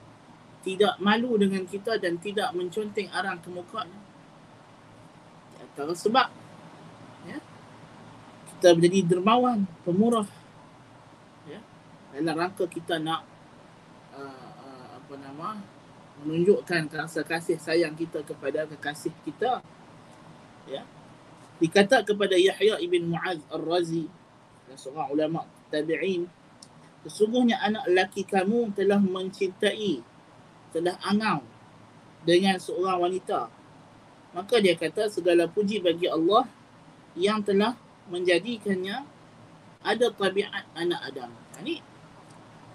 tidak 0.67 0.99
malu 0.99 1.39
dengan 1.39 1.63
kita 1.63 1.95
dan 1.95 2.19
tidak 2.19 2.51
menconteng 2.51 3.07
arang 3.15 3.39
ke 3.39 3.47
mukanya. 3.47 3.99
Antara 5.63 5.95
sebab 5.95 6.27
ya, 7.23 7.39
kita 8.51 8.75
menjadi 8.75 8.99
dermawan, 9.15 9.63
pemurah. 9.87 10.27
Ya, 11.47 11.63
dalam 12.19 12.35
rangka 12.35 12.67
kita 12.67 12.99
nak 12.99 13.23
uh, 14.11 14.51
uh, 14.59 14.87
apa 14.99 15.13
nama 15.23 15.59
menunjukkan 16.23 16.91
rasa 16.91 17.23
kasih 17.23 17.59
sayang 17.59 17.95
kita 17.95 18.23
kepada 18.27 18.67
kekasih 18.67 19.15
kita. 19.23 19.63
Ya 20.67 20.83
dikata 21.63 22.01
kepada 22.03 22.35
Yahya 22.35 22.75
ibn 22.81 23.07
Muaz 23.07 23.39
Ar-Razi 23.47 24.11
seorang 24.75 25.09
ulama 25.13 25.45
tabi'in 25.73 26.27
sesungguhnya 27.03 27.59
anak 27.59 27.83
lelaki 27.89 28.23
kamu 28.23 28.71
telah 28.73 28.99
mencintai 28.99 30.01
telah 30.71 30.95
angau 31.03 31.43
dengan 32.23 32.55
seorang 32.57 32.97
wanita 33.09 33.51
maka 34.33 34.57
dia 34.57 34.73
kata 34.73 35.13
segala 35.13 35.45
puji 35.45 35.77
bagi 35.77 36.09
Allah 36.09 36.49
yang 37.13 37.45
telah 37.45 37.77
menjadikannya 38.09 39.05
ada 39.83 40.09
tabiat 40.09 40.65
anak 40.73 40.99
Adam. 41.05 41.29
Ini 41.61 41.75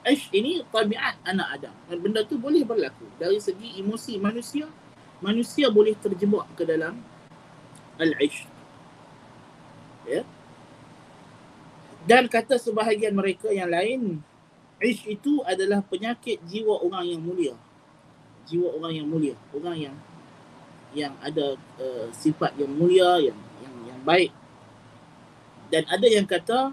Aish 0.07 0.31
ini 0.31 0.63
tabiat 0.71 1.19
anak 1.27 1.59
Adam. 1.59 1.75
Dan 1.91 1.99
benda 1.99 2.23
tu 2.23 2.39
boleh 2.39 2.63
berlaku. 2.63 3.05
Dari 3.19 3.43
segi 3.43 3.83
emosi 3.83 4.17
manusia, 4.23 4.71
manusia 5.19 5.67
boleh 5.69 5.99
terjebak 5.99 6.47
ke 6.55 6.63
dalam 6.63 7.03
al-aish. 7.99 8.47
Ya. 10.07 10.23
Dan 12.09 12.25
kata 12.25 12.57
sebahagian 12.57 13.13
mereka 13.13 13.53
yang 13.53 13.69
lain, 13.69 14.25
aish 14.81 15.05
itu 15.05 15.45
adalah 15.45 15.85
penyakit 15.85 16.41
jiwa 16.49 16.81
orang 16.81 17.05
yang 17.05 17.21
mulia. 17.21 17.55
Jiwa 18.49 18.73
orang 18.81 18.93
yang 18.97 19.07
mulia, 19.13 19.37
orang 19.53 19.77
yang 19.77 19.97
yang 20.97 21.13
ada 21.21 21.53
uh, 21.77 22.09
sifat 22.17 22.57
yang 22.57 22.73
mulia, 22.73 23.21
yang 23.21 23.37
yang 23.61 23.75
yang 23.93 24.01
baik. 24.09 24.33
Dan 25.69 25.85
ada 25.85 26.07
yang 26.09 26.25
kata 26.25 26.73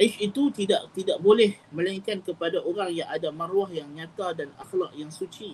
Ish 0.00 0.24
itu 0.24 0.48
tidak 0.56 0.88
tidak 0.96 1.20
boleh 1.20 1.60
melainkan 1.68 2.24
kepada 2.24 2.64
orang 2.64 2.96
yang 2.96 3.08
ada 3.12 3.28
maruah 3.28 3.68
yang 3.68 3.92
nyata 3.92 4.32
dan 4.32 4.48
akhlak 4.56 4.96
yang 4.96 5.12
suci. 5.12 5.52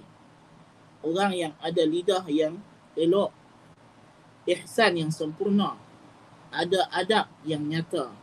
Orang 1.03 1.35
yang 1.35 1.53
ada 1.59 1.83
lidah 1.83 2.23
yang 2.31 2.63
elok. 2.95 3.35
Ihsan 4.47 4.95
yang 4.95 5.11
sempurna. 5.11 5.75
Ada 6.55 6.87
adab 6.95 7.27
yang 7.43 7.67
nyata. 7.67 8.15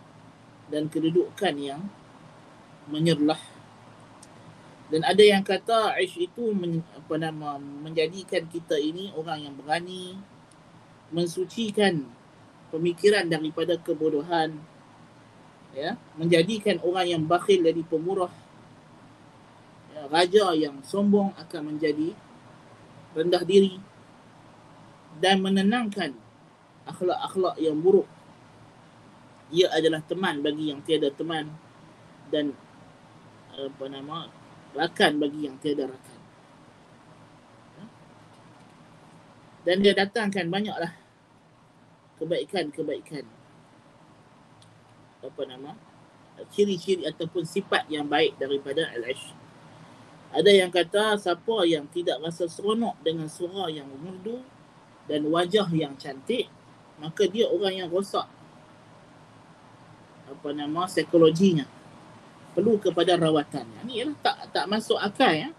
Dan 0.76 0.92
kedudukan 0.92 1.56
yang 1.56 1.88
menyerlah. 2.92 3.40
Dan 4.92 5.08
ada 5.08 5.24
yang 5.24 5.42
kata 5.42 5.96
Ish 5.96 6.20
itu 6.20 6.52
men, 6.52 6.84
apa 6.92 7.16
nama, 7.16 7.56
menjadikan 7.56 8.44
kita 8.52 8.76
ini 8.76 9.16
orang 9.16 9.48
yang 9.48 9.56
berani. 9.56 10.20
Mensucikan 11.16 12.04
pemikiran 12.76 13.32
daripada 13.32 13.80
kebodohan 13.80 14.60
ya 15.76 16.00
menjadikan 16.16 16.80
orang 16.84 17.08
yang 17.08 17.24
bakhil 17.28 17.60
jadi 17.60 17.84
pemurah 17.84 18.32
ya, 19.92 20.08
raja 20.08 20.46
yang 20.56 20.80
sombong 20.88 21.36
akan 21.36 21.76
menjadi 21.76 22.16
rendah 23.12 23.44
diri 23.44 23.76
dan 25.20 25.44
menenangkan 25.44 26.16
akhlak-akhlak 26.88 27.60
yang 27.60 27.76
buruk 27.80 28.08
ia 29.56 29.72
adalah 29.72 30.04
teman 30.04 30.44
bagi 30.44 30.76
yang 30.76 30.84
tiada 30.84 31.08
teman 31.16 31.48
dan 32.28 32.52
apa 33.56 33.86
nama 33.88 34.28
rakan 34.76 35.12
bagi 35.24 35.48
yang 35.48 35.56
tiada 35.64 35.88
rakan 35.88 36.20
dan 39.64 39.76
dia 39.80 39.96
datangkan 39.96 40.52
banyaklah 40.52 40.92
kebaikan-kebaikan 42.20 43.24
apa 45.24 45.42
nama 45.48 45.74
ciri-ciri 46.52 47.08
ataupun 47.08 47.48
sifat 47.48 47.88
yang 47.88 48.06
baik 48.06 48.36
daripada 48.36 48.92
al-ish. 48.92 49.32
Ada 50.36 50.52
yang 50.52 50.68
kata 50.68 51.16
siapa 51.16 51.64
yang 51.64 51.88
tidak 51.88 52.20
rasa 52.20 52.52
seronok 52.52 53.00
dengan 53.00 53.32
suara 53.32 53.72
yang 53.72 53.88
merdu 53.88 54.44
dan 55.08 55.24
wajah 55.32 55.72
yang 55.72 55.96
cantik, 55.96 56.52
maka 57.00 57.24
dia 57.32 57.48
orang 57.48 57.88
yang 57.88 57.90
rosak 57.90 58.28
apa 60.30 60.48
nama 60.52 60.90
psikologinya. 60.90 61.66
Perlu 62.56 62.80
kepada 62.80 63.20
rawatan. 63.20 63.68
Ini 63.84 63.94
ialah 64.02 64.18
tak 64.24 64.38
tak 64.56 64.66
masuk 64.72 64.96
akal 64.96 65.32
ya. 65.32 65.50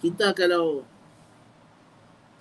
Kita 0.00 0.32
kalau 0.32 0.82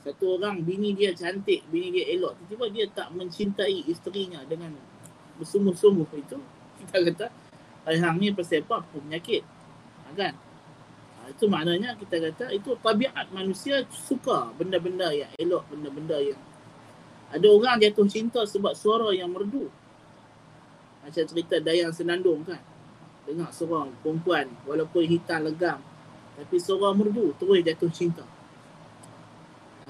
satu 0.01 0.41
orang 0.41 0.65
bini 0.65 0.97
dia 0.97 1.13
cantik, 1.13 1.61
bini 1.69 1.93
dia 1.93 2.05
elok, 2.17 2.33
tiba-tiba 2.41 2.65
dia 2.73 2.85
tak 2.89 3.13
mencintai 3.13 3.85
isterinya 3.85 4.41
dengan 4.49 4.73
bersungguh-sungguh 5.41 6.09
itu 6.21 6.37
kita 6.85 6.97
kata 7.09 7.27
hang 7.89 8.21
ni 8.21 8.29
pasal 8.29 8.61
apa 8.61 8.85
penyakit 8.93 9.41
ha, 10.05 10.13
kan 10.13 10.33
ha, 11.17 11.19
itu 11.33 11.49
maknanya 11.49 11.97
kita 11.97 12.21
kata 12.29 12.53
itu 12.53 12.77
tabiat 12.77 13.33
manusia 13.33 13.81
suka 13.89 14.53
benda-benda 14.53 15.09
yang 15.09 15.33
elok 15.41 15.65
benda-benda 15.73 16.21
yang 16.21 16.37
Ada 17.31 17.47
orang 17.47 17.79
jatuh 17.79 18.11
cinta 18.11 18.43
sebab 18.43 18.75
suara 18.75 19.07
yang 19.15 19.31
merdu. 19.31 19.71
Macam 21.01 21.23
cerita 21.25 21.57
Dayang 21.57 21.93
Senandung 21.93 22.45
kan. 22.45 22.61
Dengar 23.25 23.53
suara 23.53 23.89
perempuan 24.01 24.49
walaupun 24.65 25.05
hitam 25.05 25.45
legam. 25.45 25.79
Tapi 26.37 26.57
suara 26.57 26.93
merdu 26.93 27.33
terus 27.37 27.61
jatuh 27.61 27.91
cinta. 27.93 28.25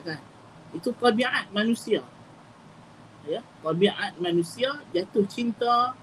Kan? 0.01 0.19
Itu 0.75 0.91
tabiat 0.95 1.51
manusia. 1.51 2.03
Ya, 3.29 3.45
tabiat 3.61 4.17
manusia 4.17 4.81
jatuh 4.89 5.27
cinta 5.29 5.93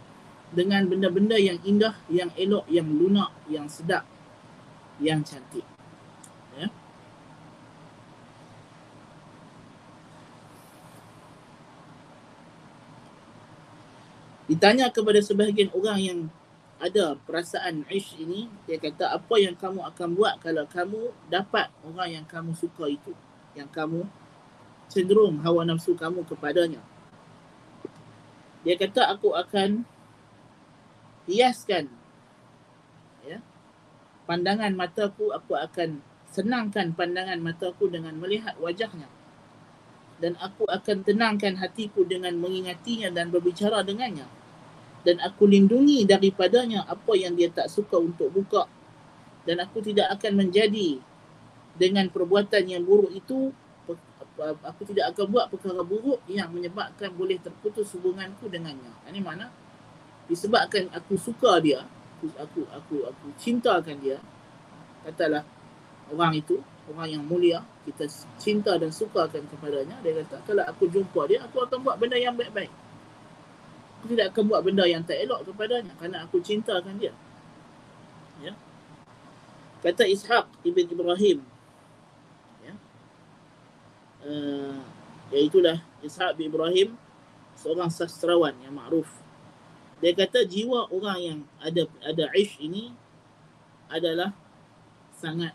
dengan 0.54 0.86
benda-benda 0.88 1.36
yang 1.36 1.58
indah, 1.66 1.98
yang 2.08 2.30
elok, 2.38 2.64
yang 2.70 2.88
lunak, 2.88 3.34
yang 3.50 3.66
sedap, 3.68 4.06
yang 5.02 5.20
cantik. 5.20 5.66
Ditanya 14.48 14.88
kepada 14.88 15.20
sebahagian 15.20 15.68
orang 15.76 15.98
yang 16.00 16.20
ada 16.80 17.18
perasaan 17.26 17.84
ish 17.92 18.16
ini, 18.16 18.48
dia 18.64 18.80
kata 18.80 19.12
apa 19.12 19.34
yang 19.36 19.52
kamu 19.58 19.82
akan 19.92 20.08
buat 20.14 20.40
kalau 20.40 20.64
kamu 20.64 21.12
dapat 21.28 21.68
orang 21.84 22.22
yang 22.22 22.24
kamu 22.24 22.56
suka 22.56 22.88
itu, 22.88 23.12
yang 23.52 23.68
kamu 23.68 24.08
cenderung 24.88 25.42
hawa 25.44 25.68
nafsu 25.68 25.92
kamu 25.92 26.24
kepadanya. 26.24 26.80
Dia 28.64 28.78
kata 28.78 29.10
aku 29.10 29.36
akan 29.36 29.84
hiaskan 31.28 31.92
ya, 33.26 33.44
pandangan 34.24 34.72
mataku, 34.72 35.34
aku 35.34 35.58
akan 35.58 36.00
senangkan 36.30 36.94
pandangan 36.96 37.42
mataku 37.42 37.90
dengan 37.92 38.16
melihat 38.16 38.56
wajahnya. 38.62 39.10
Dan 40.18 40.34
aku 40.42 40.66
akan 40.66 41.06
tenangkan 41.06 41.62
hatiku 41.62 42.02
dengan 42.02 42.34
mengingatinya 42.38 43.06
dan 43.14 43.30
berbicara 43.30 43.86
dengannya. 43.86 44.37
Dan 45.08 45.24
aku 45.24 45.48
lindungi 45.48 46.04
daripadanya 46.04 46.84
apa 46.84 47.16
yang 47.16 47.32
dia 47.32 47.48
tak 47.48 47.72
suka 47.72 47.96
untuk 47.96 48.28
buka. 48.28 48.68
Dan 49.48 49.64
aku 49.64 49.80
tidak 49.80 50.12
akan 50.20 50.44
menjadi 50.44 51.00
dengan 51.80 52.12
perbuatan 52.12 52.68
yang 52.68 52.84
buruk 52.84 53.16
itu 53.16 53.48
aku 54.44 54.82
tidak 54.92 55.16
akan 55.16 55.24
buat 55.32 55.46
perkara 55.48 55.80
buruk 55.80 56.20
yang 56.28 56.52
menyebabkan 56.52 57.08
boleh 57.16 57.40
terputus 57.40 57.88
hubunganku 57.96 58.52
dengannya. 58.52 58.92
Ini 59.08 59.24
mana? 59.24 59.48
Disebabkan 60.28 60.92
aku 60.92 61.16
suka 61.16 61.56
dia, 61.64 61.88
aku 62.20 62.28
aku 62.36 62.60
aku, 62.68 62.96
aku 63.08 63.26
cintakan 63.40 63.96
dia. 64.04 64.20
Katalah 65.08 65.40
orang 66.12 66.36
itu, 66.36 66.60
orang 66.92 67.08
yang 67.16 67.24
mulia, 67.24 67.64
kita 67.88 68.04
cinta 68.36 68.76
dan 68.76 68.92
sukakan 68.92 69.48
kepadanya. 69.48 69.96
Dia 70.04 70.20
kata, 70.20 70.44
kalau 70.44 70.64
aku 70.68 70.84
jumpa 70.92 71.24
dia, 71.32 71.40
aku 71.48 71.64
akan 71.64 71.80
buat 71.80 71.96
benda 71.96 72.20
yang 72.20 72.36
baik-baik. 72.36 72.68
Aku 73.98 74.14
tidak 74.14 74.30
akan 74.30 74.42
buat 74.46 74.62
benda 74.62 74.86
yang 74.86 75.02
tak 75.02 75.18
elok 75.18 75.42
kepadanya 75.50 75.92
kerana 75.98 76.22
aku 76.22 76.38
cintakan 76.38 76.96
dia. 77.02 77.10
Ya. 78.38 78.54
Kata 79.82 80.06
Ishaq 80.06 80.46
ibn 80.62 80.86
Ibrahim, 80.86 81.42
uh, 84.24 84.78
iaitulah 85.30 85.82
Ishaq 86.02 86.38
bin 86.38 86.50
Ibrahim 86.50 86.94
seorang 87.58 87.90
sastrawan 87.90 88.54
yang 88.62 88.74
makruf. 88.74 89.10
Dia 89.98 90.14
kata 90.14 90.46
jiwa 90.46 90.86
orang 90.94 91.18
yang 91.18 91.38
ada 91.58 91.90
ada 92.06 92.30
ish 92.38 92.54
ini 92.62 92.94
adalah 93.90 94.30
sangat 95.18 95.50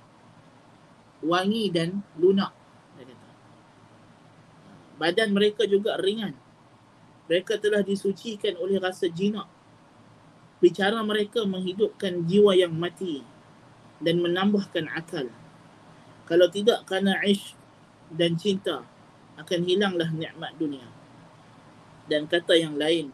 wangi 1.24 1.72
dan 1.72 2.04
lunak. 2.20 2.52
Dia 3.00 3.08
kata. 3.08 3.30
Badan 5.00 5.30
mereka 5.32 5.64
juga 5.64 5.96
ringan. 5.96 6.36
Mereka 7.32 7.60
telah 7.60 7.80
disucikan 7.80 8.60
oleh 8.60 8.80
rasa 8.80 9.08
jinak. 9.08 9.48
Bicara 10.60 11.00
mereka 11.04 11.44
menghidupkan 11.44 12.24
jiwa 12.28 12.56
yang 12.56 12.72
mati 12.76 13.24
dan 14.00 14.20
menambahkan 14.20 14.88
akal. 14.92 15.28
Kalau 16.24 16.48
tidak 16.48 16.88
kerana 16.88 17.20
ish 17.24 17.56
dan 18.12 18.36
cinta 18.40 18.84
akan 19.40 19.60
hilanglah 19.64 20.08
nikmat 20.12 20.56
dunia. 20.56 20.88
Dan 22.08 22.28
kata 22.28 22.60
yang 22.60 22.76
lain, 22.76 23.12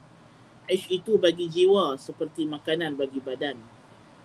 ish 0.66 0.90
itu 0.90 1.18
bagi 1.18 1.50
jiwa 1.50 1.98
seperti 1.98 2.46
makanan 2.46 2.98
bagi 2.98 3.22
badan. 3.22 3.58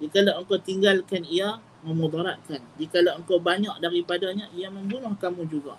Jika 0.00 0.26
engkau 0.26 0.58
tinggalkan 0.58 1.22
ia, 1.28 1.60
memudaratkan. 1.84 2.60
Jika 2.80 3.04
engkau 3.14 3.38
banyak 3.38 3.76
daripadanya, 3.78 4.48
ia 4.56 4.72
membunuh 4.72 5.14
kamu 5.16 5.46
juga. 5.46 5.78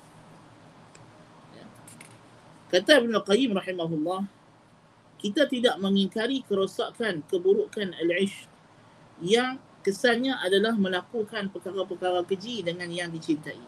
Kata 2.69 3.01
Ibn 3.01 3.13
Qayyim 3.21 3.53
rahimahullah, 3.53 4.25
kita 5.21 5.45
tidak 5.45 5.77
mengingkari 5.77 6.41
kerosakan, 6.43 7.21
keburukan 7.29 7.93
al-ish 7.97 8.49
yang 9.21 9.61
kesannya 9.85 10.33
adalah 10.41 10.73
melakukan 10.73 11.53
perkara-perkara 11.53 12.25
keji 12.25 12.65
dengan 12.65 12.89
yang 12.89 13.13
dicintai. 13.13 13.61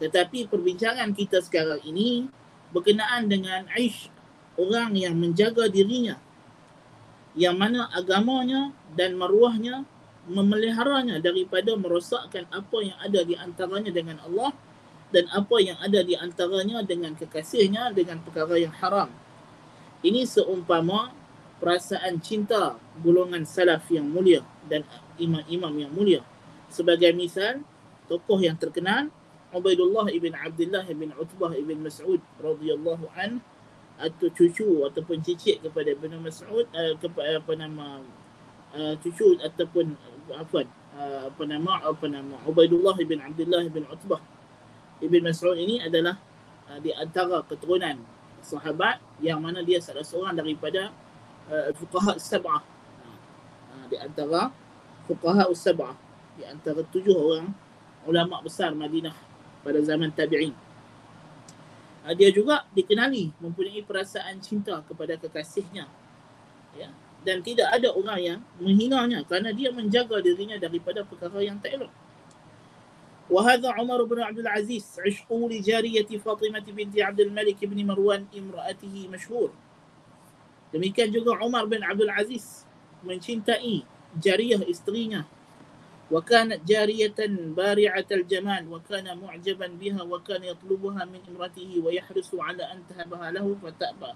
Tetapi 0.00 0.48
perbincangan 0.48 1.12
kita 1.12 1.40
sekarang 1.44 1.80
ini 1.84 2.28
berkenaan 2.72 3.28
dengan 3.28 3.68
Aish, 3.72 4.08
orang 4.56 4.96
yang 4.96 5.16
menjaga 5.16 5.68
dirinya 5.68 6.20
yang 7.36 7.60
mana 7.60 7.92
agamanya 7.92 8.72
dan 8.96 9.12
maruahnya 9.20 9.84
memeliharanya 10.26 11.20
daripada 11.20 11.76
merosakkan 11.76 12.48
apa 12.48 12.78
yang 12.80 12.98
ada 12.98 13.20
di 13.22 13.36
antaranya 13.36 13.92
dengan 13.92 14.18
Allah 14.24 14.56
dan 15.14 15.30
apa 15.30 15.56
yang 15.62 15.78
ada 15.78 16.02
di 16.02 16.18
antaranya 16.18 16.82
dengan 16.82 17.14
kekasihnya 17.14 17.94
dengan 17.94 18.18
perkara 18.22 18.58
yang 18.58 18.74
haram. 18.82 19.10
Ini 20.02 20.26
seumpama 20.26 21.14
perasaan 21.62 22.20
cinta 22.20 22.76
golongan 23.00 23.46
salaf 23.48 23.86
yang 23.88 24.06
mulia 24.06 24.44
dan 24.66 24.84
imam-imam 25.16 25.72
yang 25.78 25.92
mulia. 25.94 26.20
Sebagai 26.68 27.14
misal, 27.14 27.62
tokoh 28.10 28.42
yang 28.42 28.58
terkenal 28.58 29.08
Ubaidullah 29.54 30.10
ibn 30.10 30.34
Abdullah 30.34 30.84
ibn 30.90 31.14
Utbah 31.16 31.54
ibn 31.54 31.80
Mas'ud 31.80 32.20
radhiyallahu 32.42 33.08
an 33.14 33.40
atau 33.96 34.28
cucu 34.28 34.84
ataupun 34.84 35.24
cicit 35.24 35.64
kepada 35.64 35.96
Ibn 35.96 36.20
Mas'ud 36.20 36.68
uh, 36.68 36.94
kepada 37.00 37.40
apa 37.40 37.52
nama 37.56 38.04
uh, 38.76 38.94
cucu 39.00 39.40
ataupun 39.40 39.96
apa 40.36 40.68
uh, 41.00 41.20
apa 41.32 41.42
nama 41.48 41.80
apa 41.80 42.04
nama 42.04 42.36
Ubaidullah 42.44 43.00
ibn 43.00 43.24
Abdullah 43.24 43.64
ibn 43.64 43.88
Utbah 43.88 44.20
ibn 45.00 45.20
Mas'ud 45.24 45.56
ini 45.56 45.82
adalah 45.82 46.16
uh, 46.70 46.78
di 46.80 46.92
antara 46.92 47.44
keturunan 47.44 48.00
sahabat 48.40 49.02
yang 49.20 49.42
mana 49.42 49.60
dia 49.60 49.82
salah 49.82 50.06
seorang 50.06 50.38
daripada 50.38 50.94
uh, 51.50 51.70
fuqaha 51.74 52.16
sab'ah 52.16 52.62
uh, 53.72 53.84
di 53.90 53.96
antara 53.98 54.54
fuqaha 55.10 55.50
sab'ah 55.52 55.94
di 56.36 56.44
antara 56.46 56.84
tujuh 56.86 57.16
orang 57.16 57.50
ulama 58.06 58.38
besar 58.44 58.70
Madinah 58.72 59.16
pada 59.66 59.82
zaman 59.82 60.14
tabi'in. 60.14 60.54
Uh, 62.06 62.14
dia 62.14 62.30
juga 62.30 62.62
dikenali 62.70 63.34
mempunyai 63.42 63.82
perasaan 63.82 64.38
cinta 64.38 64.78
kepada 64.86 65.18
kekasihnya. 65.18 65.90
Ya. 66.78 66.92
Dan 67.26 67.42
tidak 67.42 67.66
ada 67.74 67.90
orang 67.90 68.20
yang 68.22 68.38
menghinanya 68.62 69.26
kerana 69.26 69.50
dia 69.50 69.74
menjaga 69.74 70.22
dirinya 70.22 70.54
daripada 70.62 71.02
perkara 71.02 71.42
yang 71.42 71.58
tak 71.58 71.74
elok. 71.74 71.90
وهذا 73.30 73.68
عمر 73.70 74.04
بن 74.04 74.20
عبد 74.22 74.38
العزيز 74.38 75.00
عشقه 75.06 75.48
لجارية 75.50 76.10
فاطمة 76.18 76.66
بنت 76.68 76.94
عبد 76.98 77.20
الملك 77.20 77.64
بن 77.64 77.78
مروان 77.86 78.26
امرأته 78.30 79.08
مشهور. 79.10 79.50
demikian 80.74 81.08
juga 81.14 81.38
Umar 81.40 81.64
bin 81.70 81.80
Abdul 81.82 82.10
Aziz 82.10 82.66
mencintai 83.06 83.86
jariah 84.18 84.60
istrinya 84.66 85.24
وكانت 86.06 86.62
جارية 86.62 87.18
بارعة 87.58 88.06
الجمال 88.12 88.62
وكان 88.70 89.18
معجبا 89.18 89.66
بها 89.66 90.02
وكان 90.02 90.42
يطلبها 90.44 91.04
من 91.04 91.20
امرته 91.28 91.82
ويحرص 91.84 92.30
على 92.38 92.62
أن 92.62 92.78
تهبها 92.86 93.30
له 93.30 93.56
فتأبى. 93.62 94.12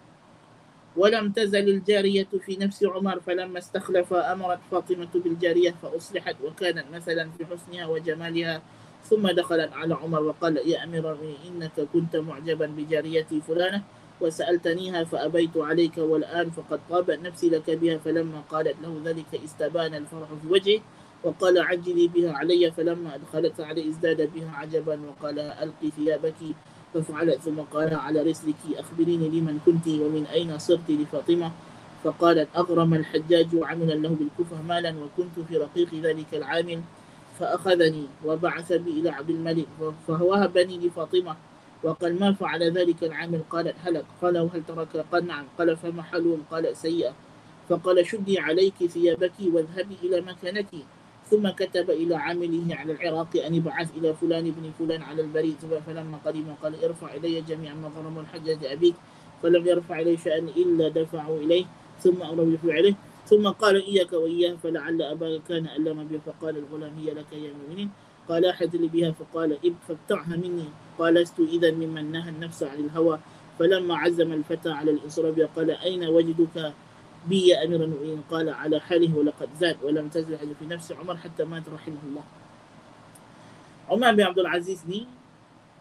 ولم 0.97 1.33
تزل 1.33 1.69
الجارية 1.69 2.31
في 2.47 2.57
نفس 2.57 2.85
عمر 2.85 3.21
فلما 3.21 3.59
استخلف 3.59 4.13
أمرت 4.13 4.59
فاطمة 4.71 5.11
بالجارية 5.15 5.75
فأصلحت 5.83 6.37
وكانت 6.45 6.85
مثلا 6.95 7.31
في 7.31 7.47
حسنها 7.47 7.87
وجمالها 7.87 8.63
ثم 9.11 9.27
دخلت 9.27 9.73
على 9.73 9.95
عمر 9.95 10.23
وقال 10.23 10.57
يا 10.57 10.85
أمير 10.85 11.13
المؤمنين 11.13 11.37
إنك 11.47 11.89
كنت 11.93 12.17
معجبا 12.17 12.67
بجاريتي 12.67 13.41
فلانة 13.41 13.83
وسألتنيها 14.21 15.05
فأبيت 15.05 15.57
عليك 15.57 15.99
والآن 15.99 16.51
فقد 16.51 16.81
طابت 16.91 17.19
نفسي 17.19 17.51
لك 17.51 17.71
بها. 17.71 17.99
فلما 17.99 18.41
قالت 18.51 18.77
له 18.83 19.01
ذلك 19.05 19.35
استبان 19.45 19.95
الفرح 19.95 20.29
في 20.43 20.47
وجهه 20.49 20.81
وقال 21.25 21.59
عجلي 21.59 22.09
بها 22.09 22.33
علي. 22.33 22.71
فلما 22.71 23.15
أدخلت 23.15 23.61
علي 23.61 23.89
ازداد 23.89 24.31
بها 24.35 24.51
عجبا 24.55 25.01
وقال 25.09 25.39
ألقي 25.39 25.91
ثيابك. 25.97 26.41
ففعلت 26.95 27.41
ثم 27.41 27.59
قال 27.61 27.95
على 27.95 28.23
رسلك 28.23 28.63
أخبريني 28.77 29.29
لمن 29.29 29.59
كنت 29.67 29.89
ومن 29.89 30.27
أين 30.27 30.59
صرت 30.59 30.91
لفاطمة. 30.91 31.53
فقالت 32.05 32.49
أغرم 32.57 32.95
الحجاج 32.95 33.49
عملا 33.63 33.95
له 33.95 34.09
بالكوفة 34.09 34.63
مالا 34.63 34.95
وكنت 35.03 35.47
في 35.49 35.57
رقيق 35.57 35.95
ذلك 35.95 36.31
العامل. 36.33 36.81
فأخذني 37.41 38.07
وبعث 38.25 38.73
بي 38.73 38.91
إلى 38.91 39.11
عبد 39.11 39.31
الملك 39.31 39.67
فوهبني 40.07 40.79
لفاطمة 40.79 41.37
وقال 41.83 42.21
ما 42.21 42.33
فعل 42.33 42.63
ذلك 42.63 43.05
العامل؟ 43.05 43.41
قالت 43.51 43.77
هلك. 43.85 44.05
قال 44.23 44.39
وهل 44.39 44.63
ترك؟ 44.69 45.07
قال 45.13 45.27
نعم. 45.27 45.45
قال 45.59 45.77
فما 45.77 46.03
حلوم 46.03 46.45
قالت 46.51 46.77
سيئة. 46.77 47.13
فقال 47.69 48.07
شدي 48.07 48.39
عليك 48.39 48.87
ثيابك 48.87 49.33
واذهبي 49.41 49.97
إلى 50.03 50.21
مكانك. 50.21 50.69
ثم 51.31 51.49
كتب 51.49 51.91
إلى 51.91 52.15
عامله 52.15 52.77
على 52.77 52.93
العراق 52.93 53.37
أن 53.47 53.55
يبعث 53.55 53.89
إلى 53.97 54.15
فلان 54.15 54.45
بن 54.51 54.71
فلان 54.79 55.03
على 55.03 55.23
البريد. 55.23 55.57
فلما 55.87 56.19
قدم 56.25 56.55
قال 56.63 56.85
ارفع 56.85 57.15
إلي 57.15 57.41
جميع 57.41 57.75
ما 57.75 57.89
ظلم 57.89 58.19
الحجة 58.19 58.73
أبيك. 58.73 58.95
فلم 59.43 59.67
يرفع 59.67 60.01
إليه 60.01 60.17
شأن 60.17 60.49
إلا 60.49 60.89
دفعوا 60.89 61.39
إليه. 61.39 61.65
ثم 62.01 62.23
أمر 62.23 62.45
بفعله 62.45 62.95
ثم 63.27 63.49
قال 63.49 63.77
إياك 63.85 64.13
وإياه 64.13 64.57
فلعل 64.63 65.03
أباك 65.03 65.43
كان 65.49 65.67
ألم 65.67 66.09
به 66.09 66.21
فقال 66.27 66.57
الغلام 66.57 66.93
هي 66.99 67.11
لك 67.15 67.33
يا 67.33 67.53
مؤمنين. 67.53 67.91
قال 68.29 68.47
أحد 68.47 68.77
لي 68.77 68.89
بها 68.89 69.11
فقال 69.13 69.59
إب 69.65 69.77
فابتعها 69.89 70.37
مني. 70.37 70.69
قال 70.99 71.15
لست 71.15 71.41
إذا 71.41 71.71
ممن 71.71 72.13
نهى 72.13 72.31
النفس 72.31 72.63
عن 72.63 72.79
الهوى. 72.91 73.19
فلما 73.59 73.95
عزم 73.97 74.33
الفتى 74.33 74.71
على 74.71 74.91
الإصرار 74.91 75.37
قال 75.57 75.71
أين 75.71 76.05
وجدك 76.09 76.73
بي 77.29 77.53
يا 77.53 77.65
أمير 77.65 77.85
المؤمنين؟ 77.85 78.25
قال 78.31 78.49
على 78.49 78.81
حاله 78.81 79.13
ولقد 79.13 79.49
زاد 79.61 79.77
ولم 79.85 80.09
تزل 80.09 80.41
في 80.57 80.65
نفس 80.65 80.93
عمر 80.93 81.17
حتى 81.17 81.45
مات 81.45 81.69
رحمه 81.69 82.03
الله. 82.09 82.25
Umar 83.91 84.15
bin 84.15 84.23
Abdul 84.23 84.47
Aziz 84.47 84.87
ni 84.87 85.03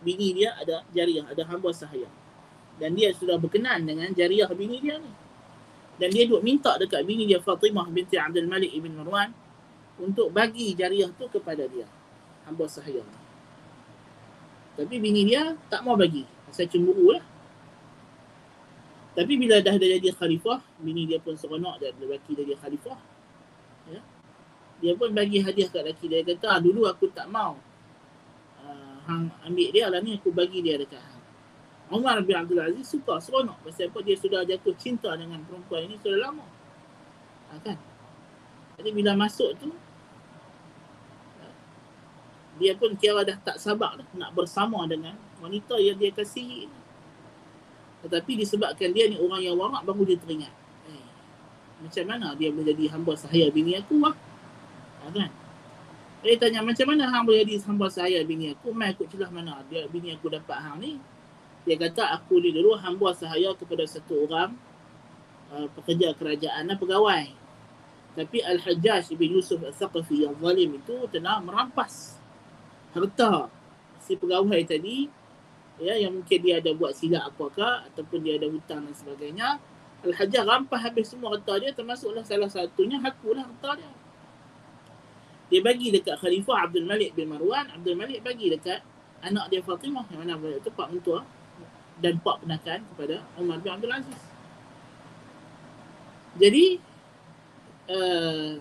bini 0.02 0.34
dia 0.34 0.58
ada 0.58 0.82
jariah, 0.91 1.30
ada 1.30 1.45
hamba 1.45 1.69
sahaya. 1.69 2.10
Dan 2.82 2.97
dia 2.97 3.13
sudah 3.13 3.38
berkenan 3.38 3.86
dengan 3.86 4.10
jariah 4.17 4.49
bini 4.49 4.82
dia 4.82 4.97
ni. 4.97 5.28
Dan 5.99 6.15
dia 6.15 6.23
duk 6.23 6.39
minta 6.39 6.79
dekat 6.79 7.03
bini 7.03 7.27
dia 7.27 7.43
Fatimah 7.43 7.91
binti 7.91 8.15
Abdul 8.15 8.47
Malik 8.47 8.71
ibn 8.71 8.95
Marwan 8.95 9.35
untuk 9.99 10.31
bagi 10.31 10.71
jariah 10.71 11.12
tu 11.12 11.27
kepada 11.27 11.67
dia. 11.67 11.83
Hamba 12.47 12.65
sahaya. 12.71 13.03
Tapi 14.79 14.95
bini 14.95 15.27
dia 15.27 15.59
tak 15.67 15.83
mau 15.83 15.99
bagi. 15.99 16.23
Pasal 16.47 16.71
cemburu 16.71 17.19
lah. 17.19 17.25
Tapi 19.19 19.35
bila 19.35 19.59
dah, 19.59 19.75
jadi 19.75 20.15
khalifah, 20.15 20.63
bini 20.79 21.03
dia 21.03 21.19
pun 21.19 21.35
seronok 21.35 21.83
dan 21.83 21.91
lelaki 21.99 22.31
dia 22.39 22.55
khalifah. 22.55 22.95
Ya. 23.91 23.99
Dia 24.79 24.95
pun 24.95 25.12
bagi 25.12 25.43
hadiah 25.43 25.67
kat 25.67 25.83
lelaki. 25.83 26.07
Dia 26.07 26.23
kata, 26.23 26.47
ah, 26.55 26.59
dulu 26.63 26.88
aku 26.88 27.12
tak 27.12 27.27
mau. 27.27 27.59
Uh, 28.63 28.95
hang 29.03 29.27
ambil 29.43 29.69
dia 29.75 29.91
lah 29.91 29.99
ni, 29.99 30.15
aku 30.15 30.31
bagi 30.31 30.63
dia 30.63 30.79
dekat 30.79 31.03
hang. 31.03 31.18
Umar 31.89 32.21
bin 32.21 32.38
Abdul 32.38 32.62
Aziz 32.62 32.86
suka, 32.86 33.17
seronok. 33.17 33.58
Pasal 33.65 33.89
apa 33.89 33.99
dia 34.06 34.15
sudah 34.17 34.45
jatuh 34.45 34.78
cinta 34.78 35.10
dengan 35.17 35.41
perempuan 35.41 35.89
ini 35.89 35.97
sudah 36.02 36.30
lama. 36.30 36.45
Ha, 37.49 37.58
kan? 37.65 37.78
Jadi 38.78 38.89
bila 38.93 39.17
masuk 39.17 39.58
tu, 39.58 39.73
dia 42.62 42.75
pun 42.78 42.93
kira 42.93 43.25
dah 43.25 43.38
tak 43.41 43.58
sabar 43.58 43.97
dah 43.97 44.06
nak 44.13 44.36
bersama 44.36 44.84
dengan 44.86 45.15
wanita 45.39 45.80
yang 45.80 45.95
dia 45.95 46.12
kasihi 46.12 46.67
tetapi 47.99 48.32
disebabkan 48.39 48.95
dia 48.95 49.12
ni 49.12 49.19
orang 49.19 49.43
yang 49.43 49.60
warak 49.60 49.84
baru 49.84 50.08
dia 50.08 50.17
teringat. 50.19 50.54
Eh, 50.88 51.08
macam 51.84 52.04
mana 52.08 52.32
dia 52.39 52.47
boleh 52.52 52.71
jadi 52.71 52.95
hamba 52.95 53.13
sahaya 53.19 53.52
bini 53.52 53.75
aku 53.75 53.99
lah. 53.99 54.15
Ha, 55.04 55.12
kan? 55.12 55.30
Dia 56.23 56.36
tanya 56.36 56.63
macam 56.63 56.86
mana 56.88 57.04
hang 57.12 57.23
boleh 57.28 57.43
jadi 57.43 57.60
hamba 57.67 57.88
sahaya 57.91 58.23
bini 58.23 58.56
aku? 58.56 58.71
Mai 58.71 58.95
aku 58.95 59.04
celah 59.12 59.28
mana 59.32 59.63
dia 59.67 59.84
bini 59.91 60.15
aku 60.15 60.32
dapat 60.32 60.58
hang 60.63 60.80
ni? 60.80 60.91
Dia 61.69 61.77
kata 61.77 62.17
aku 62.17 62.41
ni 62.41 62.49
dulu 62.49 62.73
hamba 62.82 63.13
sahaya 63.13 63.53
kepada 63.53 63.86
satu 63.86 64.25
orang 64.25 64.58
uh, 65.53 65.69
pekerja 65.77 66.17
kerajaan 66.17 66.65
dan 66.65 66.82
pegawai. 66.82 67.29
Tapi 68.17 68.41
Al-Hajjaj 68.41 69.13
bin 69.13 69.38
Yusuf 69.38 69.62
Al-Thaqafi 69.62 70.25
yang 70.25 70.34
zalim 70.41 70.82
itu 70.82 71.05
telah 71.13 71.38
merampas 71.45 72.17
harta 72.97 73.53
si 74.01 74.17
pegawai 74.17 74.58
tadi 74.65 75.05
ya 75.77 75.93
yang 75.93 76.17
mungkin 76.17 76.39
dia 76.41 76.58
ada 76.58 76.73
buat 76.73 76.97
silap 76.97 77.29
apakah 77.29 77.86
ataupun 77.93 78.17
dia 78.25 78.41
ada 78.41 78.49
hutang 78.49 78.89
dan 78.89 78.95
sebagainya. 78.97 79.62
Al-Hajjah 80.01 80.49
rampas 80.49 80.82
habis 80.82 81.13
semua 81.13 81.38
harta 81.38 81.53
dia 81.62 81.69
termasuklah 81.69 82.25
salah 82.25 82.49
satunya 82.49 82.97
hakulah 82.97 83.45
harta 83.45 83.77
dia. 83.77 83.93
Dia 85.53 85.62
bagi 85.62 85.93
dekat 85.93 86.17
Khalifah 86.17 86.65
Abdul 86.65 86.89
Malik 86.89 87.13
bin 87.13 87.29
Marwan. 87.29 87.69
Abdul 87.77 87.93
Malik 87.93 88.25
bagi 88.25 88.49
dekat 88.49 88.82
anak 89.21 89.53
dia 89.53 89.62
Fatimah 89.62 90.10
yang 90.10 90.25
mana 90.25 90.34
itu 90.58 90.73
pak 90.73 90.89
mentua 90.89 91.21
dan 91.99 92.15
pak 92.23 92.39
penakan 92.43 92.79
kepada 92.95 93.15
Umar 93.35 93.59
bin 93.59 93.71
Abdul 93.75 93.91
Aziz. 93.91 94.21
Jadi 96.39 96.65
uh, 97.91 98.55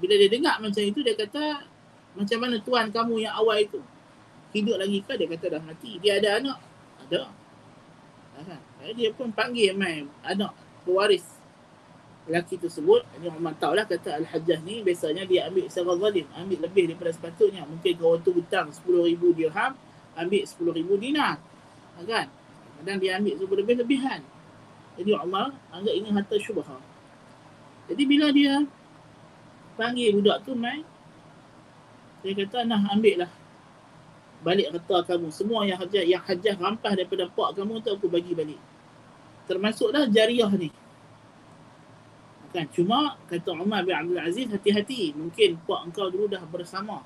bila 0.00 0.14
dia 0.16 0.30
dengar 0.32 0.56
macam 0.58 0.82
itu 0.82 1.04
dia 1.04 1.14
kata 1.14 1.68
macam 2.16 2.38
mana 2.40 2.56
tuan 2.64 2.88
kamu 2.88 3.28
yang 3.28 3.34
awal 3.36 3.60
itu? 3.60 3.80
Hidup 4.54 4.80
lagi 4.80 5.02
ke? 5.02 5.12
Dia 5.18 5.28
kata 5.28 5.46
dah 5.58 5.62
mati. 5.62 5.98
Dia 5.98 6.22
ada 6.22 6.40
anak. 6.40 6.58
Ada. 7.04 7.22
Kan 8.34 8.92
dia 8.94 9.10
pun 9.12 9.28
panggil 9.34 9.74
mai 9.76 10.06
anak 10.24 10.54
pewaris. 10.86 11.26
Lelaki 12.24 12.56
tersebut 12.56 13.04
ini 13.20 13.28
Umar 13.28 13.52
tahu 13.60 13.76
lah 13.76 13.84
kata 13.84 14.16
Al-Hajjah 14.16 14.64
ni 14.64 14.80
biasanya 14.80 15.28
dia 15.28 15.50
ambil 15.50 15.68
secara 15.68 15.98
zalim. 16.00 16.26
Ambil 16.32 16.58
lebih 16.64 16.84
daripada 16.88 17.12
sepatutnya. 17.12 17.68
Mungkin 17.68 17.92
kalau 17.98 18.16
tu 18.22 18.32
hutang 18.32 18.72
10,000 18.72 19.20
dirham 19.36 19.76
ambil 20.14 20.42
10,000 20.46 21.02
dinar. 21.02 21.36
Kan 22.06 22.26
kadang 22.80 22.98
dia 22.98 23.18
ambil 23.20 23.34
sebab 23.38 23.56
lebih-lebihan 23.62 24.20
jadi 24.94 25.10
Umar 25.20 25.54
anggap 25.74 25.94
ini 25.94 26.08
harta 26.10 26.36
syubha 26.38 26.78
jadi 27.90 28.02
bila 28.06 28.26
dia 28.30 28.64
panggil 29.74 30.14
budak 30.16 30.46
tu 30.46 30.54
mai 30.54 30.82
dia 32.24 32.32
kata 32.32 32.64
nah 32.64 32.80
ambil 32.94 33.26
lah 33.26 33.32
balik 34.44 34.68
harta 34.76 35.16
kamu. 35.16 35.32
Semua 35.32 35.64
yang 35.64 35.80
hajah, 35.80 36.04
yang 36.04 36.20
hajah 36.20 36.54
rampas 36.60 36.92
daripada 36.92 37.24
pak 37.32 37.56
kamu 37.56 37.80
tu 37.80 37.88
aku 37.88 38.06
bagi 38.12 38.36
balik. 38.36 38.60
Termasuklah 39.48 40.04
jariah 40.12 40.52
ni. 40.52 40.68
Kan? 42.52 42.68
Cuma 42.70 43.16
kata 43.26 43.56
Umar 43.56 43.82
bin 43.88 43.96
Abdul 43.96 44.20
Aziz 44.20 44.46
hati-hati. 44.52 45.16
Mungkin 45.16 45.64
pak 45.64 45.80
engkau 45.88 46.12
dulu 46.12 46.28
dah 46.28 46.44
bersama. 46.44 47.00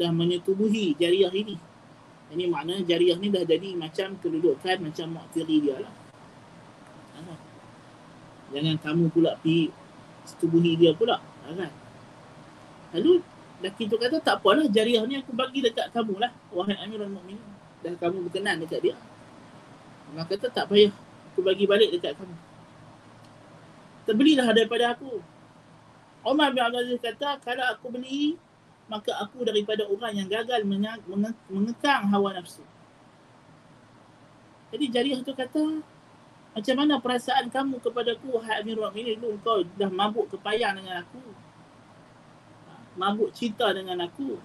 Dah 0.00 0.10
menyetubuhi 0.10 0.96
jariah 0.96 1.30
ini. 1.30 1.60
Ini 2.30 2.46
makna 2.46 2.78
jariah 2.86 3.18
ni 3.18 3.28
dah 3.30 3.42
jadi 3.42 3.74
macam 3.74 4.14
kedudukan 4.22 4.76
macam 4.86 5.06
maktiri 5.18 5.56
dia 5.66 5.76
lah. 5.82 5.94
Jangan 8.50 8.76
kamu 8.82 9.04
pula 9.14 9.38
pergi 9.38 9.70
setubuhi 10.26 10.78
dia 10.78 10.94
pula. 10.94 11.18
Kan? 11.46 11.70
Lalu 12.94 13.22
Laki 13.60 13.84
tu 13.92 14.00
kata 14.00 14.16
tak 14.24 14.40
apalah 14.40 14.64
jariah 14.72 15.04
ni 15.04 15.20
aku 15.20 15.36
bagi 15.36 15.60
dekat 15.60 15.92
kamu 15.92 16.16
lah 16.16 16.32
Wahai 16.48 16.80
Amirul 16.80 17.12
Mu'minin 17.12 17.44
Dan 17.84 17.92
kamu 18.00 18.24
berkenan 18.28 18.56
dekat 18.56 18.80
dia 18.80 18.96
Maka 20.16 20.32
kata 20.32 20.48
tak 20.48 20.72
payah 20.72 20.88
Aku 21.32 21.44
bagi 21.44 21.68
balik 21.68 21.92
dekat 21.92 22.16
kamu 22.16 22.36
Terbelilah 24.08 24.48
daripada 24.56 24.96
aku 24.96 25.20
Umar 26.24 26.56
bin 26.56 26.64
Abdul 26.64 26.88
Aziz 26.88 27.00
kata 27.04 27.36
Kalau 27.44 27.64
aku 27.68 27.92
beli 27.92 28.40
Maka 28.90 29.14
aku 29.22 29.46
daripada 29.46 29.86
orang 29.86 30.18
yang 30.18 30.26
gagal 30.26 30.66
mengekang 31.46 32.10
hawa 32.10 32.34
nafsu 32.34 32.66
Jadi 34.74 34.84
jariah 34.90 35.22
tu 35.22 35.30
kata 35.30 35.78
Macam 36.50 36.74
mana 36.74 36.98
perasaan 36.98 37.46
kamu 37.46 37.78
kepada 37.78 38.18
aku 38.18 38.34
Wahai 38.34 38.66
Amirul 38.66 38.90
Mu'minin 38.90 39.22
Dulu 39.22 39.38
kau 39.46 39.62
dah 39.78 39.86
mabuk 39.86 40.34
kepayang 40.34 40.82
dengan 40.82 41.06
aku 41.06 41.22
mabuk 42.98 43.30
cinta 43.30 43.70
dengan 43.70 44.02
aku. 44.02 44.36